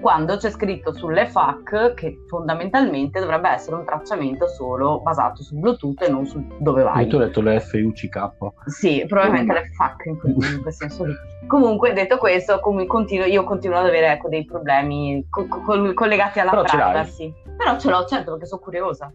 [0.00, 6.02] quando c'è scritto sulle FAC che fondamentalmente dovrebbe essere un tracciamento solo basato su Bluetooth
[6.02, 7.04] e non su dove vai.
[7.04, 8.30] E tu hai detto le FUCK.
[8.66, 11.14] Sì, probabilmente le FAC in quel, in quel senso lì.
[11.46, 16.50] Comunque, detto questo, continuo, io continuo ad avere ecco, dei problemi co- co- collegati alla
[16.50, 17.32] Però privacy.
[17.56, 19.12] Però ce l'ho, certo, perché sono curiosa.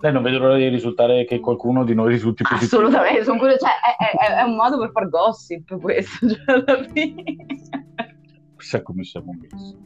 [0.00, 2.82] Eh, non vedo l'ora di risultare che qualcuno di noi risulti positivo.
[2.82, 3.66] Assolutamente, sono curiosa.
[3.66, 7.36] Cioè, è, è, è, un modo per far gossip questo, cioè, alla fine.
[8.58, 9.76] Chissà come siamo messi.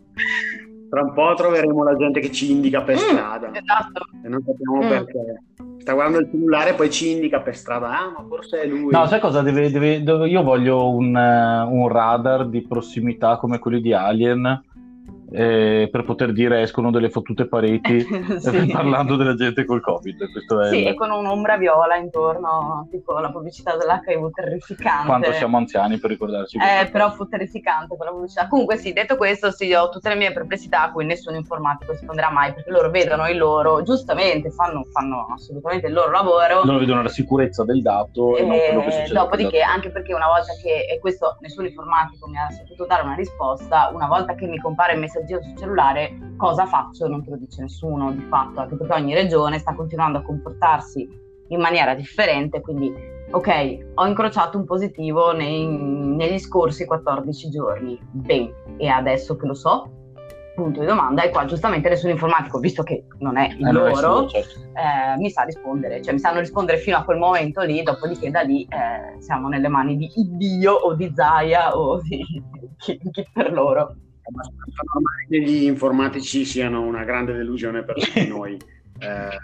[0.88, 4.02] Tra un po' troveremo la gente che ci indica per Mm, strada esatto.
[4.24, 4.88] e non sappiamo Mm.
[4.88, 5.42] perché.
[5.78, 7.88] Sta guardando il cellulare e poi ci indica per strada.
[7.88, 8.90] Ah, ma forse è lui.
[8.92, 9.42] No, sai cosa?
[9.42, 14.62] Deve, deve- io voglio un, eh, un radar di prossimità come quelli di Alien
[15.32, 18.00] eh, per poter dire escono delle fottute pareti
[18.38, 18.66] Sì.
[18.72, 20.30] parlando della gente col Covid.
[20.30, 25.06] Questo è Sì, il- e con un'ombra viola intorno, tipo la pubblicità dell'HIV terrificante.
[25.06, 26.58] quanto siamo anziani per ricordarci.
[26.58, 27.16] Eh, però cosa.
[27.16, 28.46] fu terrificante quella pubblicità.
[28.48, 32.30] Comunque sì, detto questo, sì, ho tutte le mie perplessità a cui nessun informatico risponderà
[32.30, 36.62] mai, perché loro vedono il loro, giustamente, fanno, fanno assolutamente il loro lavoro.
[36.64, 39.12] Loro vedono la sicurezza del dato e non quello che E succede.
[39.14, 43.14] dopodiché, anche perché una volta che, e questo nessun informatico mi ha saputo dare una
[43.14, 47.06] risposta, una volta che mi compare il messaggino sul cellulare, cosa faccio?
[47.08, 51.08] Non te lo dice nessuno di fatto, anche perché ogni regione sta continuando a comportarsi
[51.48, 52.92] in maniera differente, quindi
[53.30, 59.54] ok, ho incrociato un positivo nei- negli scorsi 14 giorni, bene, e adesso che lo
[59.54, 59.90] so,
[60.54, 64.28] punto di domanda, e qua giustamente nessun informatico, visto che non è il Eh, loro,
[64.28, 64.60] certo.
[64.74, 68.40] eh, mi sa rispondere, cioè mi sanno rispondere fino a quel momento lì, dopodiché da
[68.42, 72.24] lì eh, siamo nelle mani di Dio o di Zaya o di
[72.78, 73.94] chi, chi per loro.
[75.28, 78.56] Gli informatici siano una grande delusione per tutti noi.
[78.98, 79.38] Eh,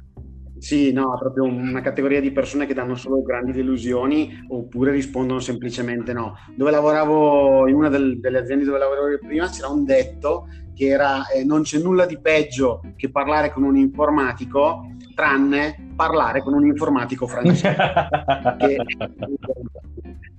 [0.58, 5.38] sì, no, è proprio una categoria di persone che danno solo grandi delusioni oppure rispondono
[5.38, 6.36] semplicemente no.
[6.54, 11.26] Dove lavoravo, in una del- delle aziende dove lavoravo prima, c'era un detto che era
[11.28, 16.66] eh, non c'è nulla di peggio che parlare con un informatico tranne parlare con un
[16.66, 17.74] informatico francese.
[18.58, 18.76] che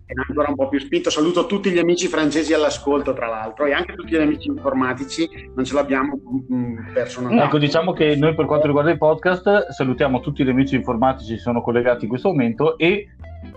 [0.10, 1.12] è ancora un po' più spinto.
[1.12, 5.64] Saluto tutti gli amici francesi all'ascolto, tra l'altro, e anche tutti gli amici informatici, non
[5.64, 6.20] ce l'abbiamo
[6.52, 7.46] mm, personalmente.
[7.46, 11.40] Ecco, diciamo che noi per quanto riguarda il podcast salutiamo tutti gli amici informatici che
[11.40, 13.10] sono collegati in questo momento e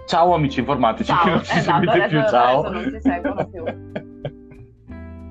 [0.07, 2.63] ciao amici informatici che Ciao, non ci esatto, seguite più, ciao.
[2.63, 3.65] adesso non si seguono più.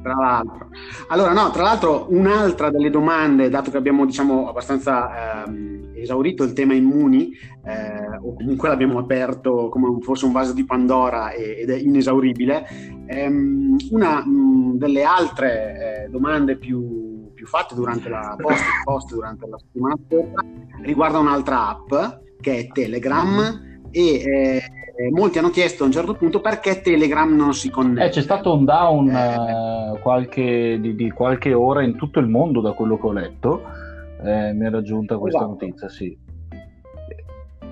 [0.02, 0.70] Tra l'altro.
[1.10, 6.54] Allora, no, tra l'altro, un'altra delle domande, dato che abbiamo diciamo abbastanza ehm, esaurito il
[6.54, 7.32] tema immuni,
[7.66, 12.66] eh, o comunque l'abbiamo aperto come fosse un vaso di Pandora ed è inesauribile,
[13.08, 19.48] ehm, una mh, delle altre eh, domande più, più fatte durante la post, post durante
[19.48, 20.46] la settimana scorsa
[20.82, 21.94] riguarda un'altra app
[22.40, 24.62] che è Telegram e
[25.02, 28.06] eh, molti hanno chiesto a un certo punto perché Telegram non si connette.
[28.06, 32.62] Eh, c'è stato un down eh, qualche- di, di qualche ora in tutto il mondo
[32.62, 33.62] da quello che ho letto.
[34.24, 35.52] Eh, mi era giunta questa Esatto.
[35.52, 36.18] notizia, sì.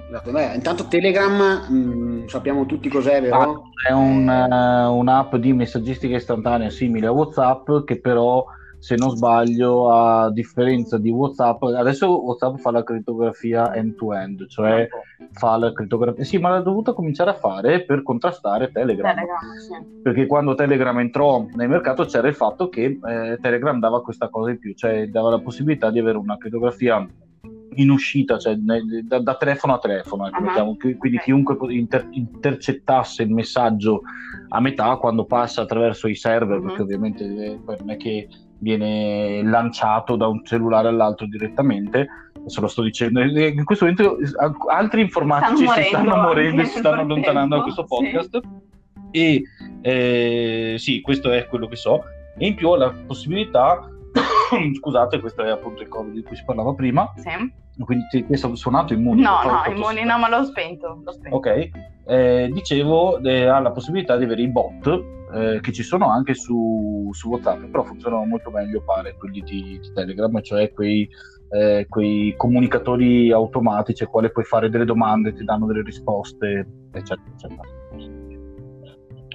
[0.09, 1.31] Esatto, beh, intanto Telegram
[1.71, 3.62] mh, sappiamo tutti cos'è, vero?
[3.88, 8.43] È un, eh, un'app di messaggistica istantanea simile a WhatsApp che però,
[8.80, 14.88] se non sbaglio, a differenza di WhatsApp, adesso WhatsApp fa la crittografia end-to-end, cioè
[15.34, 16.24] fa la crittografia...
[16.24, 19.13] Sì, ma l'ha dovuta cominciare a fare per contrastare Telegram.
[19.13, 20.02] Telegram, sì.
[20.02, 24.52] perché quando Telegram entrò nel mercato c'era il fatto che eh, Telegram dava questa cosa
[24.52, 27.06] in più, cioè dava la possibilità di avere una crittografia
[27.76, 31.24] in uscita, cioè da, da telefono a telefono, ecco, mettiamo, chi- quindi Ok.
[31.24, 34.02] chiunque inter- intercettasse il messaggio
[34.50, 36.65] a metà quando passa attraverso i server, Mhm.
[36.65, 38.28] perché ovviamente eh, non è che
[38.60, 44.17] viene lanciato da un cellulare all'altro direttamente, adesso lo sto dicendo, in questo momento
[44.69, 48.39] altri informatici Stanno si stanno morendo e si stanno allontanando da questo podcast
[49.12, 49.43] e
[49.82, 52.04] eh, sì, questo è quello che so.
[52.38, 53.89] E in più ho la possibilità,
[54.78, 57.84] scusate, questo è appunto il Covid di cui si parlava prima, Sì.
[57.84, 59.22] quindi ti, ti è suonato immune.
[59.22, 61.02] No, no, immuni, no, ma l'ho spento.
[61.04, 61.36] L'ho spento.
[61.36, 61.69] Ok,
[62.06, 66.34] eh, dicevo, eh, ha la possibilità di avere i bot eh, che ci sono anche
[66.34, 71.08] su, su WhatsApp, però funzionano molto meglio, pare, quelli di, di Telegram, cioè quei,
[71.50, 77.30] eh, quei comunicatori automatici ai quali puoi fare delle domande, ti danno delle risposte, eccetera,
[77.34, 77.62] eccetera.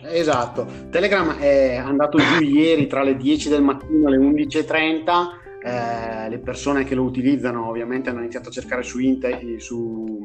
[0.06, 6.28] Esatto, Telegram è andato giù ieri tra le 10 del mattino e le 11.30, eh,
[6.28, 10.23] le persone che lo utilizzano ovviamente hanno iniziato a cercare su, inter- su,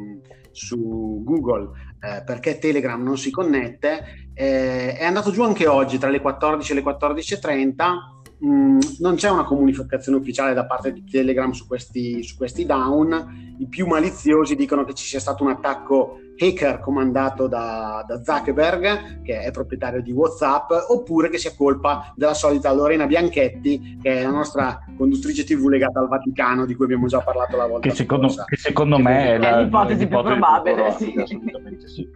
[0.52, 6.10] su Google eh, perché Telegram non si connette, eh, è andato giù anche oggi tra
[6.10, 11.52] le 14 e le 14.30, mm, non c'è una comunicazione ufficiale da parte di Telegram
[11.52, 16.20] su questi, su questi down, i più maliziosi dicono che ci sia stato un attacco
[16.40, 22.34] hacker comandato da, da, Zuckerberg, che è proprietario di WhatsApp, oppure che sia colpa della
[22.34, 27.08] solita Lorena Bianchetti, che è la nostra conduttrice TV legata al Vaticano, di cui abbiamo
[27.08, 28.46] già parlato la volta che secondo, scorsa.
[28.46, 30.96] Che secondo me è, è l'ipotesi, più probabile.
[30.98, 31.14] Sì.
[31.18, 32.08] Assolutamente sì.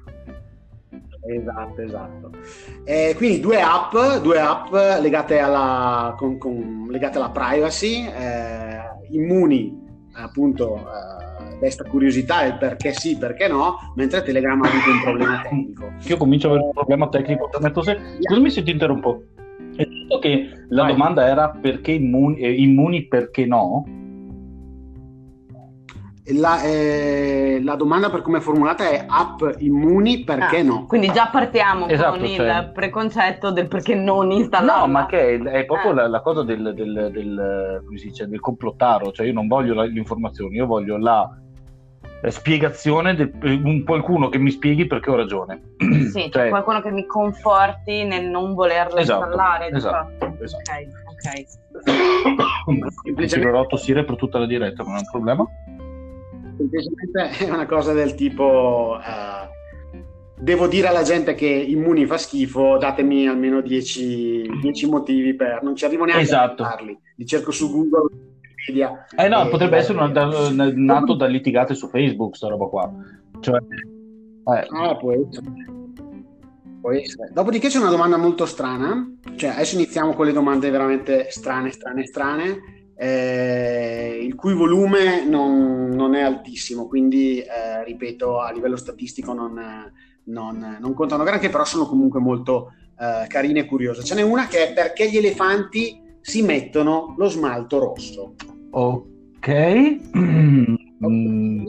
[1.26, 2.32] Esatto, esatto.
[2.84, 8.82] Eh, quindi due app, due app legate, alla, con, con, legate alla privacy, eh,
[9.12, 9.82] immuni
[10.16, 15.42] appunto eh, desta curiosità il perché sì, perché no, mentre Telegram ha avuto un problema
[15.44, 15.94] tecnico.
[16.08, 17.50] Io comincio a avere un problema tecnico.
[17.82, 18.00] Se...
[18.20, 19.24] Scusami se ti interrompo.
[19.76, 20.92] È detto che la Vai.
[20.92, 23.86] domanda era perché immuni, eh, immuni perché no?
[26.28, 30.86] La, eh, la, domanda per come è formulata è app immuni perché ah, no?
[30.86, 32.60] Quindi già partiamo esatto, con cioè...
[32.60, 34.80] il preconcetto del perché non installare.
[34.80, 35.96] No, ma che è, è proprio eh.
[35.96, 40.56] la, la, cosa del, del, del, dice, del, complottaro, cioè io non voglio le informazioni,
[40.56, 41.30] io voglio la
[42.30, 43.30] spiegazione di
[43.62, 45.62] un qualcuno che mi spieghi perché ho ragione.
[46.14, 49.72] Sì, cioè, qualcuno che mi conforti nel non volerla esatto, installare.
[49.72, 50.72] Esatto, esatto.
[50.72, 52.92] Ok, ok.
[53.04, 53.58] Semplicemente...
[53.58, 55.48] a tossire per tutta la diretta, non è un problema
[56.58, 60.02] semplicemente è una cosa del tipo uh,
[60.44, 64.50] devo dire alla gente che Immuni fa schifo, datemi almeno 10
[64.90, 65.62] motivi per...
[65.64, 66.64] non ci arrivo neanche esatto.
[66.64, 68.32] a parli, li cerco su Google.
[68.64, 72.92] Wikipedia, eh no, potrebbe essere una, da, nato da litigate su Facebook, sta roba qua.
[73.40, 74.68] Cioè, eh.
[74.70, 75.48] Ah, può essere.
[76.80, 77.30] può essere.
[77.34, 82.06] Dopodiché c'è una domanda molto strana, cioè adesso iniziamo con le domande veramente strane, strane,
[82.06, 89.34] strane eh, il cui volume non, non, è altissimo, quindi eh, ripeto a livello statistico
[89.34, 89.60] non,
[90.26, 94.04] non, non, contano granché, però sono comunque molto eh, carine e curiose.
[94.04, 98.36] Ce n'è una che è perché gli elefanti si mettono lo smalto rosso.
[98.72, 99.48] Ok.
[101.08, 101.66] mm.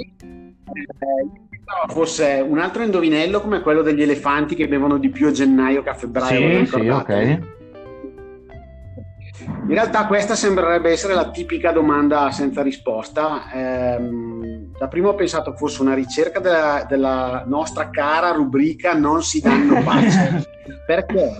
[1.88, 5.88] fosse un altro indovinello come quello degli elefanti che bevono di più a gennaio che
[5.88, 6.64] a febbraio.
[6.66, 7.62] Sì, sì, ok.
[9.46, 13.50] In realtà questa sembrerebbe essere la tipica domanda senza risposta.
[13.52, 13.98] Eh,
[14.78, 19.82] da prima ho pensato fosse una ricerca della, della nostra cara rubrica Non si danno
[19.82, 20.44] pace.
[20.86, 21.30] Perché?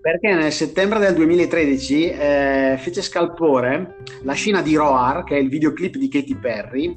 [0.00, 5.48] Perché nel settembre del 2013 eh, fece scalpore la scena di Roar, che è il
[5.48, 6.96] videoclip di Katy Perry.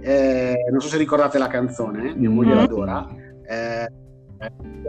[0.00, 2.58] Eh, non so se ricordate la canzone, mia moglie mm-hmm.
[2.58, 3.06] l'adora.
[3.48, 3.88] Eh,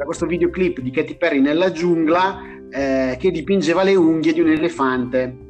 [0.04, 2.40] questo videoclip di Katy Perry nella giungla
[2.72, 5.50] eh, che dipingeva le unghie di un elefante.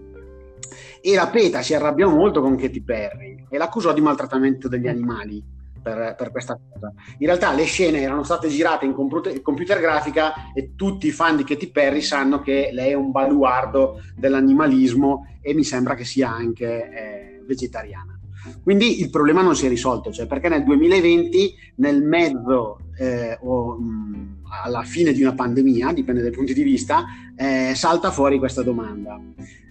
[1.02, 5.44] E la PETA si arrabbiò molto con Katy Perry e l'accusò di maltrattamento degli animali
[5.82, 6.94] per, per, questa cosa.
[7.18, 11.38] In realtà le scene erano state girate in computer, computer, grafica e tutti i fan
[11.38, 16.30] di Katy Perry sanno che lei è un baluardo dell'animalismo e mi sembra che sia
[16.30, 18.20] anche eh, vegetariana.
[18.64, 23.76] Quindi il problema non si è risolto, cioè perché nel 2020, nel mezzo eh, o
[23.76, 28.62] mh, alla fine di una pandemia, dipende dai punti di vista, eh, salta fuori questa
[28.62, 29.20] domanda.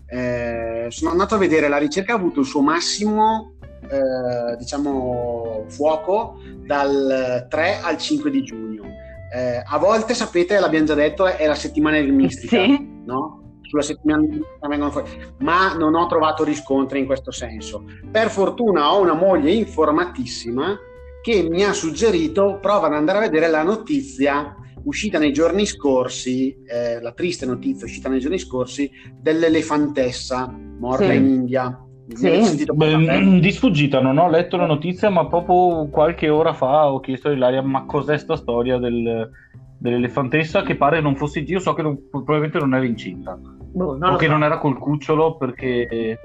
[0.06, 3.54] Eh, sono andato a vedere, la ricerca ha avuto il suo massimo
[3.90, 8.84] eh, diciamo fuoco dal 3 al 5 di giugno.
[9.32, 13.02] Eh, a volte, sapete, l'abbiamo già detto, è la settimana enigmistica, sì.
[13.04, 13.58] no?
[13.62, 14.26] Sulla settimana
[14.68, 17.84] vengono fuori, ma non ho trovato riscontri in questo senso.
[18.10, 20.76] Per fortuna ho una moglie informatissima
[21.22, 26.56] che mi ha suggerito prova ad andare a vedere la notizia uscita nei giorni scorsi,
[26.66, 28.90] eh, la triste notizia uscita nei giorni scorsi
[29.20, 31.16] dell'elefantessa morta sì.
[31.16, 31.84] in India.
[32.12, 32.66] Sì.
[32.72, 37.28] Beh, di sfuggita non ho letto la notizia, ma proprio qualche ora fa ho chiesto
[37.28, 39.30] a Ilaria: ma cos'è sta storia del,
[39.78, 40.62] dell'elefantessa?
[40.62, 41.40] Che pare non fosse.
[41.40, 44.32] Io so che non, probabilmente non era incinta, boh, o che so.
[44.32, 46.18] non era col cucciolo perché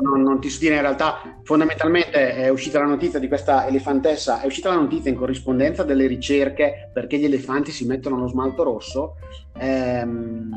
[0.00, 4.40] non, non, ti so dire, in realtà fondamentalmente è uscita la notizia di questa elefantessa,
[4.40, 8.62] è uscita la notizia in corrispondenza delle ricerche perché gli elefanti si mettono lo smalto
[8.62, 9.16] rosso.
[9.58, 10.50] Ehm,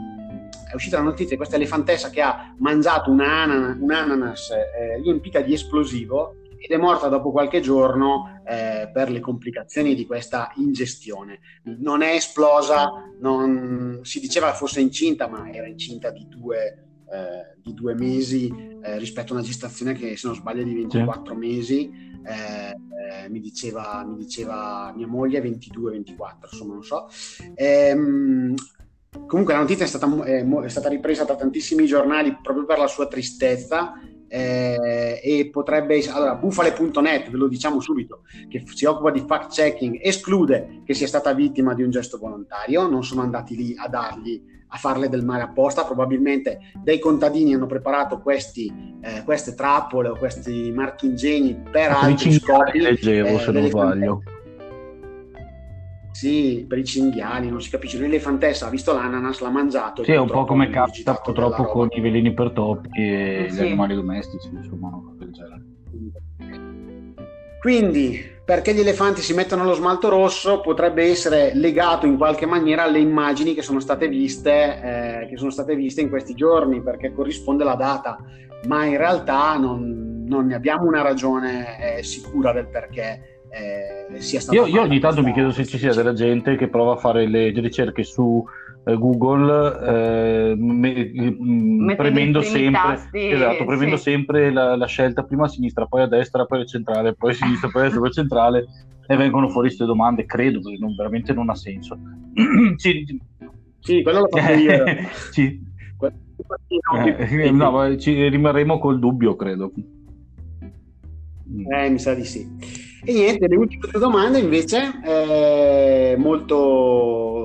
[0.72, 5.02] è uscita la notizia di questa elefantessa che ha mangiato un, anana, un ananas eh,
[5.02, 10.52] riempita di esplosivo ed è morta dopo qualche giorno eh, per le complicazioni di questa
[10.58, 11.40] ingestione.
[11.64, 17.74] Non è esplosa, non, si diceva fosse incinta, ma era incinta di due eh, di
[17.74, 18.48] due mesi
[18.82, 21.40] eh, rispetto a una gestazione che se non sbaglio è di 24 sì.
[21.40, 21.92] mesi
[22.24, 26.04] eh, mi diceva, mi, diceva, mia moglie 22-24
[26.52, 27.10] insomma non so
[27.56, 28.56] ehm,
[29.28, 33.08] comunque la notizia è stata, è, stata, ripresa da tantissimi giornali proprio per la sua
[33.08, 34.00] tristezza
[34.30, 40.00] eh, e potrebbe allora bufale.net ve lo diciamo subito che si occupa di fact checking
[40.02, 44.60] esclude che sia stata vittima di un gesto volontario non sono andati lì a dargli
[44.74, 50.18] a farle del male apposta, probabilmente dei contadini hanno preparato questi, eh, queste trappole o
[50.18, 52.80] questi marchingegni per altri scopi.
[52.80, 54.24] leggevo, eh, se non sbaglio.
[56.12, 57.98] Sì, per i cinghiali, non si capisce.
[57.98, 60.04] L'elefantessa ha visto l'ananas, l'ha mangiato.
[60.04, 63.56] Sì, è un po' come capita purtroppo con i veleni per topi e sì.
[63.56, 65.64] gli animali domestici, insomma, del genere.
[67.60, 72.84] Quindi, perché gli elefanti si mettono lo smalto rosso potrebbe essere legato in qualche maniera
[72.84, 77.14] alle immagini che sono state viste, eh, che sono state viste in questi giorni, perché
[77.14, 78.18] corrisponde la data,
[78.68, 83.46] ma in realtà non, non ne abbiamo una ragione eh, sicura del perché.
[83.50, 86.68] Eh, sia stato io, io ogni tanto mi chiedo se ci sia della gente che
[86.68, 88.44] prova a fare le ricerche su
[88.84, 94.04] Google eh, me, mm, premendo sempre, esatto, premendo sì.
[94.04, 97.34] sempre la, la, scelta prima a sinistra, poi a destra, poi a centrale, poi a
[97.36, 98.68] sinistra, poi a destra, poi a centrale
[99.08, 101.98] e vengono fuori queste domande, credo, perché non, veramente non ha senso.
[102.78, 103.20] sì,
[103.80, 104.84] sì, quello lo faccio io.
[105.32, 105.70] sì.
[106.94, 109.72] Eh, no, ci rimarremo col dubbio, credo.
[111.70, 112.48] Eh, mi sa di sì.
[113.04, 117.41] E niente, le ultime due domande invece, eh, molto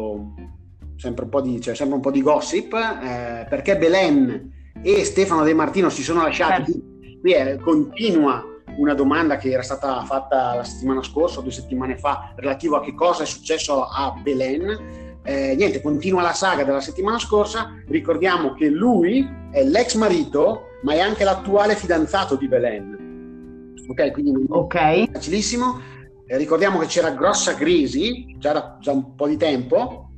[0.96, 5.44] sempre un po' di, cioè, sempre un po di gossip, eh, perché Belen e Stefano
[5.44, 6.72] De Martino si sono lasciati.
[6.72, 7.18] Certo.
[7.20, 8.44] Qui è, continua
[8.78, 12.94] una domanda che era stata fatta la settimana scorsa, due settimane fa, relativo a che
[12.94, 15.04] cosa è successo a Belen.
[15.22, 17.82] Eh, niente, continua la saga della settimana scorsa.
[17.88, 23.74] Ricordiamo che lui è l'ex marito, ma è anche l'attuale fidanzato di Belen.
[23.88, 25.08] Ok, quindi non okay.
[25.12, 25.80] facilissimo.
[26.26, 30.10] Eh, ricordiamo che c'era grossa crisi già da già un po' di tempo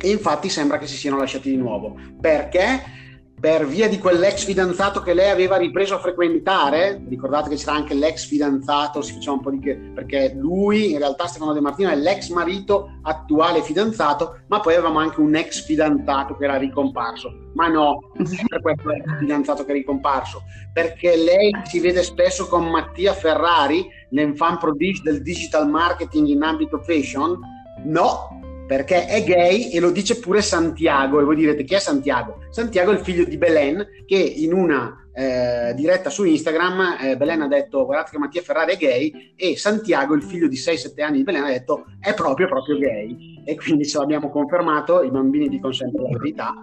[0.00, 1.96] e infatti sembra che si siano lasciati di nuovo.
[2.20, 2.98] Perché?
[3.40, 7.94] Per via di quell'ex fidanzato che lei aveva ripreso a frequentare, ricordate che c'era anche
[7.94, 11.88] l'ex fidanzato, si faceva un po' di che, perché lui, in realtà Stefano De Martino,
[11.88, 17.32] è l'ex marito attuale fidanzato, ma poi avevamo anche un ex fidanzato che era ricomparso.
[17.54, 18.10] Ma no,
[18.46, 20.42] per questo ex fidanzato che è ricomparso,
[20.74, 26.78] perché lei si vede spesso con Mattia Ferrari, l'enfant prodige del digital marketing in ambito
[26.80, 27.38] fashion.
[27.84, 28.38] No,
[28.70, 31.18] perché è gay e lo dice pure Santiago.
[31.18, 32.38] E voi direte chi è Santiago?
[32.50, 37.42] Santiago è il figlio di Belen che in una eh, diretta su Instagram eh, Belen
[37.42, 41.16] ha detto guardate che Mattia Ferrari è gay e Santiago, il figlio di 6-7 anni
[41.16, 43.42] di Belen, ha detto è proprio proprio gay.
[43.44, 46.54] E quindi ce l'abbiamo confermato, i bambini dicono sempre la verità.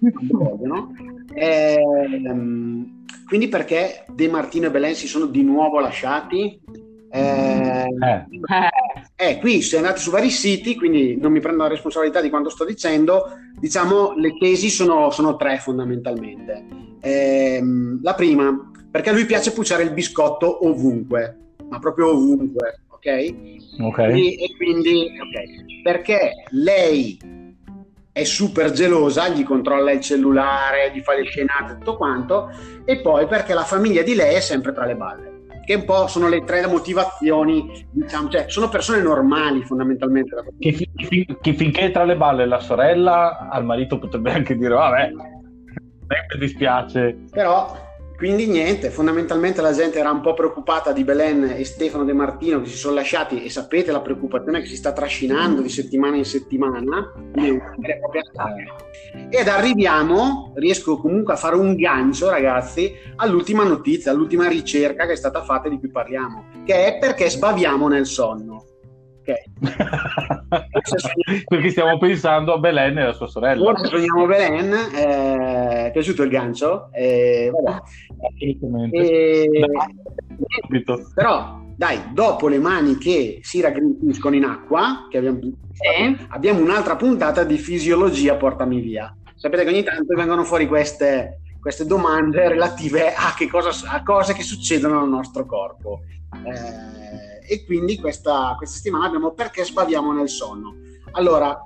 [0.00, 0.92] No?
[1.34, 1.80] Eh,
[3.28, 6.60] quindi perché De Martino e Belen si sono di nuovo lasciati?
[7.10, 8.26] Eh, eh.
[9.20, 12.50] Eh, qui se andate su vari siti, quindi non mi prendo la responsabilità di quanto
[12.50, 13.24] sto dicendo,
[13.58, 16.64] diciamo le tesi sono, sono tre fondamentalmente.
[17.00, 17.60] Eh,
[18.00, 21.36] la prima, perché a lui piace pucciare il biscotto ovunque,
[21.68, 23.34] ma proprio ovunque, ok?
[23.80, 23.98] Ok.
[23.98, 27.18] E, e quindi, ok, perché lei
[28.12, 32.52] è super gelosa, gli controlla il cellulare, gli fa le scenate, tutto quanto,
[32.84, 35.37] e poi perché la famiglia di lei è sempre tra le balle
[35.68, 40.34] che un po' sono le tre motivazioni, diciamo, cioè sono persone normali fondamentalmente.
[40.58, 45.10] Che, fin, che finché tra le balle la sorella, al marito potrebbe anche dire, vabbè,
[45.12, 47.18] mi dispiace.
[47.30, 47.76] Però
[48.18, 52.60] quindi niente, fondamentalmente la gente era un po' preoccupata di Belen e Stefano De Martino
[52.60, 56.24] che si sono lasciati e sapete la preoccupazione che si sta trascinando di settimana in
[56.24, 57.12] settimana.
[59.30, 65.16] Ed arriviamo, riesco comunque a fare un gancio ragazzi, all'ultima notizia, all'ultima ricerca che è
[65.16, 68.67] stata fatta di cui parliamo, che è perché sbaviamo nel sonno.
[71.48, 73.62] Perché stiamo pensando a Belen e alla sua sorella.
[73.62, 76.90] Forse sogniamo Belen, eh, è piaciuto il gancio.
[76.92, 77.50] Eh,
[78.38, 78.58] e...
[81.14, 86.16] Però, dai, dopo le mani che si raggrinziscono in acqua, che abbiamo, sì.
[86.28, 89.14] abbiamo un'altra puntata di fisiologia portami via.
[89.34, 94.42] Sapete che ogni tanto vengono fuori queste, queste domande relative a, cosa, a, cose che
[94.42, 96.00] succedono nel nostro corpo.
[96.44, 96.98] Eh,
[97.48, 100.76] e quindi questa, questa settimana abbiamo perché sbaviamo nel sonno.
[101.12, 101.58] Allora,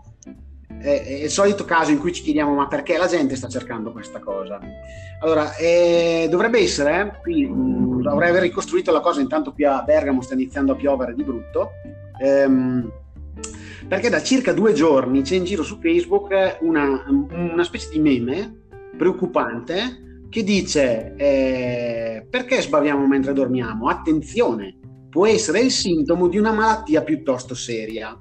[0.81, 4.21] è, il solito caso in cui ci chiediamo ma perché la gente sta cercando questa
[4.21, 4.61] cosa.
[5.21, 10.23] Allora, eh, dovrebbe essere, qui mh, mm, dovrei ricostruito la cosa, intanto qui a Bergamo
[10.23, 11.71] sta iniziando a piovere di brutto,
[12.21, 12.91] ehm,
[13.89, 18.61] perché da circa due giorni c'è in giro su Facebook una, una specie di meme
[18.97, 23.89] preoccupante che dice eh, perché sbaviamo mentre dormiamo?
[23.89, 24.79] Attenzione,
[25.13, 28.19] può essere il sintomo di una malattia piuttosto seria.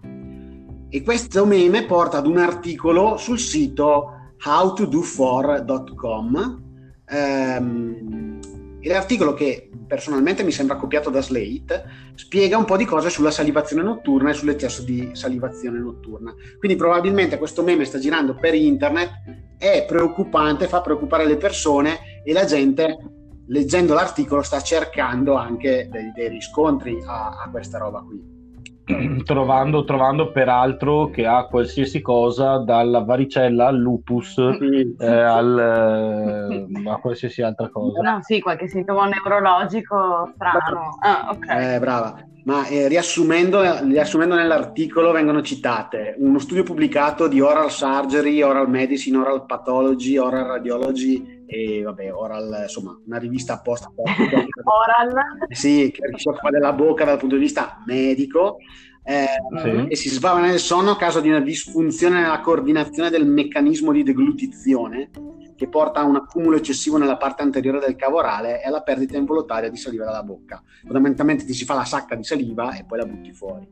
[0.89, 6.63] E questo meme porta ad un articolo sul sito howtodofor.com
[7.05, 8.39] ehm,
[8.81, 13.31] E l'articolo che personalmente mi sembra copiato da Slate spiega un po' di cose sulla
[13.31, 16.35] salivazione notturna e sull'eccesso di salivazione notturna.
[16.59, 19.11] Quindi probabilmente questo meme sta girando per internet,
[19.57, 26.11] è preoccupante, fa preoccupare le persone e la gente leggendo l'articolo sta cercando anche dei,
[26.13, 28.39] dei riscontri a, a questa roba qui.
[29.23, 34.95] Trovando, trovando, peraltro che ha qualsiasi cosa dalla varicella al lupus sì.
[34.97, 38.01] eh, al, eh, a qualsiasi altra cosa.
[38.01, 40.97] No, sì, qualche sintomo neurologico strano.
[40.99, 41.75] Ah, okay.
[41.75, 42.25] eh, brava.
[42.43, 49.17] Ma eh, riassumendo, riassumendo nell'articolo vengono citate uno studio pubblicato di oral surgery, oral medicine,
[49.17, 53.91] oral pathology, oral radiology e vabbè, oral, insomma, una rivista apposta.
[53.93, 55.13] oral?
[55.49, 58.57] Sì, che si occupa della bocca dal punto di vista medico.
[59.03, 59.25] Eh,
[59.59, 59.87] sì.
[59.87, 64.03] e si sbava nel sonno a causa di una disfunzione nella coordinazione del meccanismo di
[64.03, 65.09] deglutizione
[65.55, 69.17] che porta a un accumulo eccessivo nella parte anteriore del cavo orale e alla perdita
[69.17, 70.63] involontaria di saliva dalla bocca.
[70.83, 73.67] Fondamentalmente ti si fa la sacca di saliva e poi la butti fuori.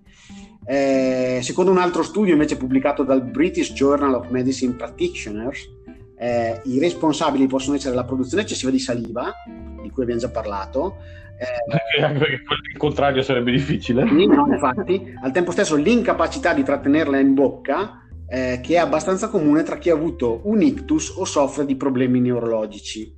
[0.66, 5.68] Eh, secondo un altro studio invece pubblicato dal British Journal of Medicine Practitioners,
[6.20, 9.34] eh, i responsabili possono essere la produzione eccessiva di saliva,
[9.82, 10.98] di cui abbiamo già parlato,
[11.40, 14.04] eh, anche perché il contrario sarebbe difficile.
[14.04, 19.64] No, infatti, al tempo stesso l'incapacità di trattenerla in bocca eh, che è abbastanza comune
[19.64, 23.16] tra chi ha avuto un ictus o soffre di problemi neurologici.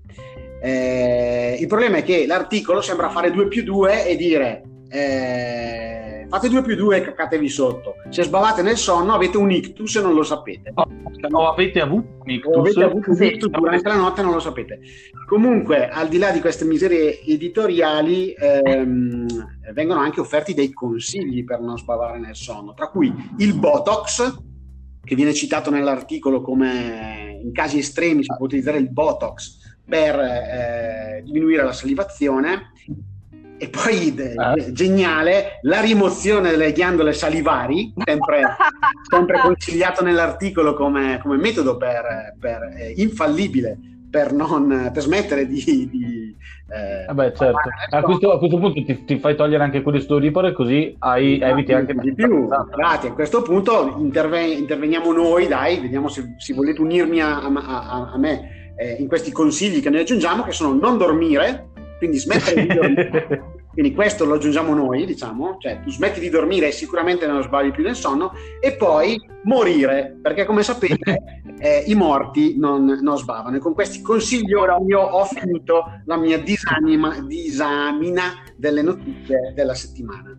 [0.62, 6.48] Eh, il problema è che l'articolo sembra fare 2 più 2 e dire eh, fate
[6.48, 7.96] 2 più 2 e cacatevi sotto.
[8.08, 10.72] Se sbavate nel sonno avete un ictus e non lo sapete.
[10.74, 10.88] O,
[11.30, 14.40] o avete avuto un ictus, avete avuto un ictus durante la notte e non lo
[14.40, 14.80] sapete.
[15.28, 19.28] Comunque, al di là di queste miserie editoriali, ehm,
[19.74, 24.38] vengono anche offerti dei consigli per non sbavare nel sonno, tra cui il Botox,
[25.04, 31.22] che viene citato nell'articolo come in casi estremi si può utilizzare il Botox per eh,
[31.26, 32.72] diminuire la salivazione
[33.62, 34.56] e poi de- ah.
[34.72, 38.56] geniale la rimozione delle ghiandole salivari sempre,
[39.08, 43.78] sempre consigliato nell'articolo come, come metodo per, per eh, infallibile
[44.10, 46.36] per, non, per smettere di, di
[46.74, 47.70] eh, Vabbè, certo.
[47.92, 51.46] A questo, a questo, punto ti, ti, fai togliere anche quelli storipore così hai, no,
[51.46, 52.48] eviti anche di più.
[52.48, 53.10] Grazie.
[53.10, 58.12] A questo punto interve- interveniamo noi, dai, vediamo se, se volete unirmi a, a, a,
[58.14, 62.66] a me eh, in questi consigli che noi aggiungiamo, che sono non dormire, quindi smettere
[62.66, 63.51] di dormire.
[63.72, 67.72] Quindi questo lo aggiungiamo noi, diciamo, cioè tu smetti di dormire e sicuramente non sbagli
[67.72, 73.56] più nel sonno e poi morire, perché come sapete eh, i morti non, non, sbavano.
[73.56, 79.74] E con questi consigli ora io ho finito la mia disanima, disamina delle notizie della
[79.74, 80.38] settimana.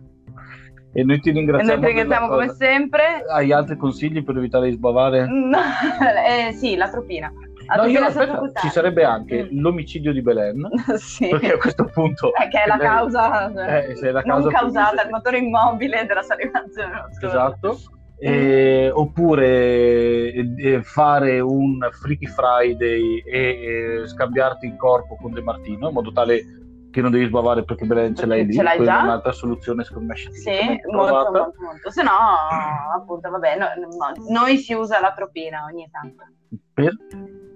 [0.95, 1.71] E noi ti ringraziamo.
[1.71, 3.23] E noi ti ringraziamo come sempre.
[3.27, 5.25] Hai altri consigli per evitare di sbavare?
[5.25, 5.57] No,
[6.27, 7.31] eh, sì, la tropina.
[7.75, 9.59] No, io, aspetta, ci sarebbe anche mm.
[9.59, 11.29] l'omicidio di Belen, sì.
[11.29, 12.33] perché a questo punto...
[12.35, 16.21] Eh, che è la causa, eh, è la causa non causata, il motore immobile della
[16.21, 17.05] salivazione.
[17.21, 17.79] Esatto.
[18.19, 25.89] Eh, oppure eh, fare un Freaky Friday e eh, scambiarti il corpo con De Martino
[25.89, 26.41] in modo tale
[26.93, 28.99] che non devi sbavare perché Belen ce l'hai lì, ce l'hai già?
[28.99, 30.51] è un'altra soluzione secondo me Sì,
[30.91, 32.11] molto, molto, molto, se no
[32.95, 36.23] appunto vabbè, no, no, noi si usa l'atropina ogni tanto.
[36.71, 36.95] Per?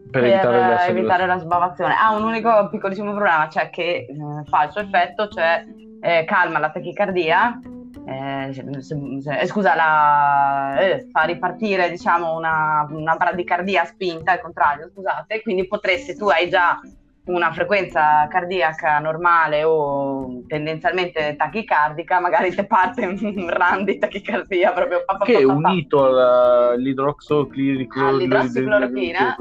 [0.09, 1.95] Per, evitare, la, evitare la sbavazione.
[1.99, 5.65] Ha un unico piccolissimo problema, cioè che eh, fa il suo effetto, cioè
[6.01, 7.59] eh, calma la tachicardia,
[8.05, 14.41] eh, se, se, eh, scusa, la, eh, fa ripartire diciamo una, una bradicardia spinta, al
[14.41, 16.79] contrario, scusate, quindi potresti, tu hai già
[17.27, 25.03] una frequenza cardiaca normale o tendenzialmente tachicardica, magari ti parte un run di tachicardia proprio
[25.05, 29.35] pa, pa, che pa, unito all'idroxoclorochina all'idroxiclorochina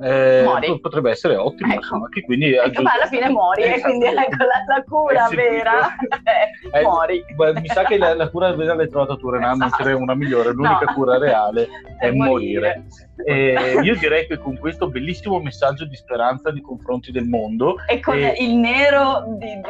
[0.00, 1.80] eh, potrebbe essere ottimo ecco.
[1.80, 3.78] insomma, che quindi ecco, ma alla fine muori esatto.
[3.78, 5.96] e quindi ecco la, la cura eh, vera
[6.72, 9.82] eh, muori beh, mi sa che la, la cura vera l'hai trovata tu Renan esatto.
[9.82, 10.92] non c'è una migliore l'unica no.
[10.92, 11.68] cura reale
[11.98, 12.84] è, morire,
[13.16, 13.82] morire.
[13.82, 18.18] io direi che con questo bellissimo messaggio di speranza nei confronti del mondo e con
[18.18, 19.60] e, il nero di,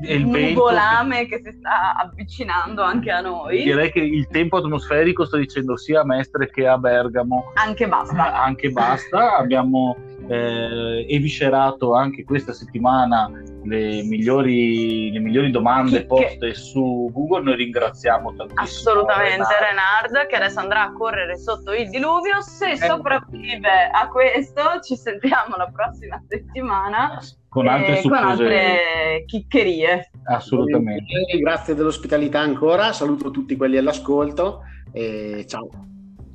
[0.00, 1.40] di, di nuvolame che...
[1.40, 6.00] che si sta avvicinando anche a noi direi che il tempo atmosferico sta dicendo sia
[6.00, 9.96] a Mestre che a Bergamo anche basta anche basta abbiamo abbiamo
[10.28, 13.30] eh, eviscerato anche questa settimana
[13.64, 16.54] le migliori, le migliori domande poste che...
[16.54, 17.42] su Google.
[17.42, 18.60] Noi ringraziamo tantissimo.
[18.60, 20.26] Assolutamente Renard.
[20.26, 22.40] che adesso andrà a correre sotto il diluvio.
[22.40, 22.76] Se eh.
[22.76, 27.20] sopravvive a questo, ci sentiamo la prossima settimana.
[27.48, 30.10] Con altre, eh, con altre chiccherie.
[30.24, 31.38] Assolutamente.
[31.38, 32.92] Grazie dell'ospitalità ancora.
[32.92, 35.91] Saluto tutti quelli all'ascolto e ciao.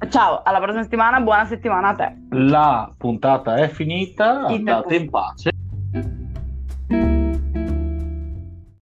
[0.09, 2.15] Ciao, alla prossima settimana, buona settimana a te.
[2.29, 5.49] La puntata è finita, andate in pace.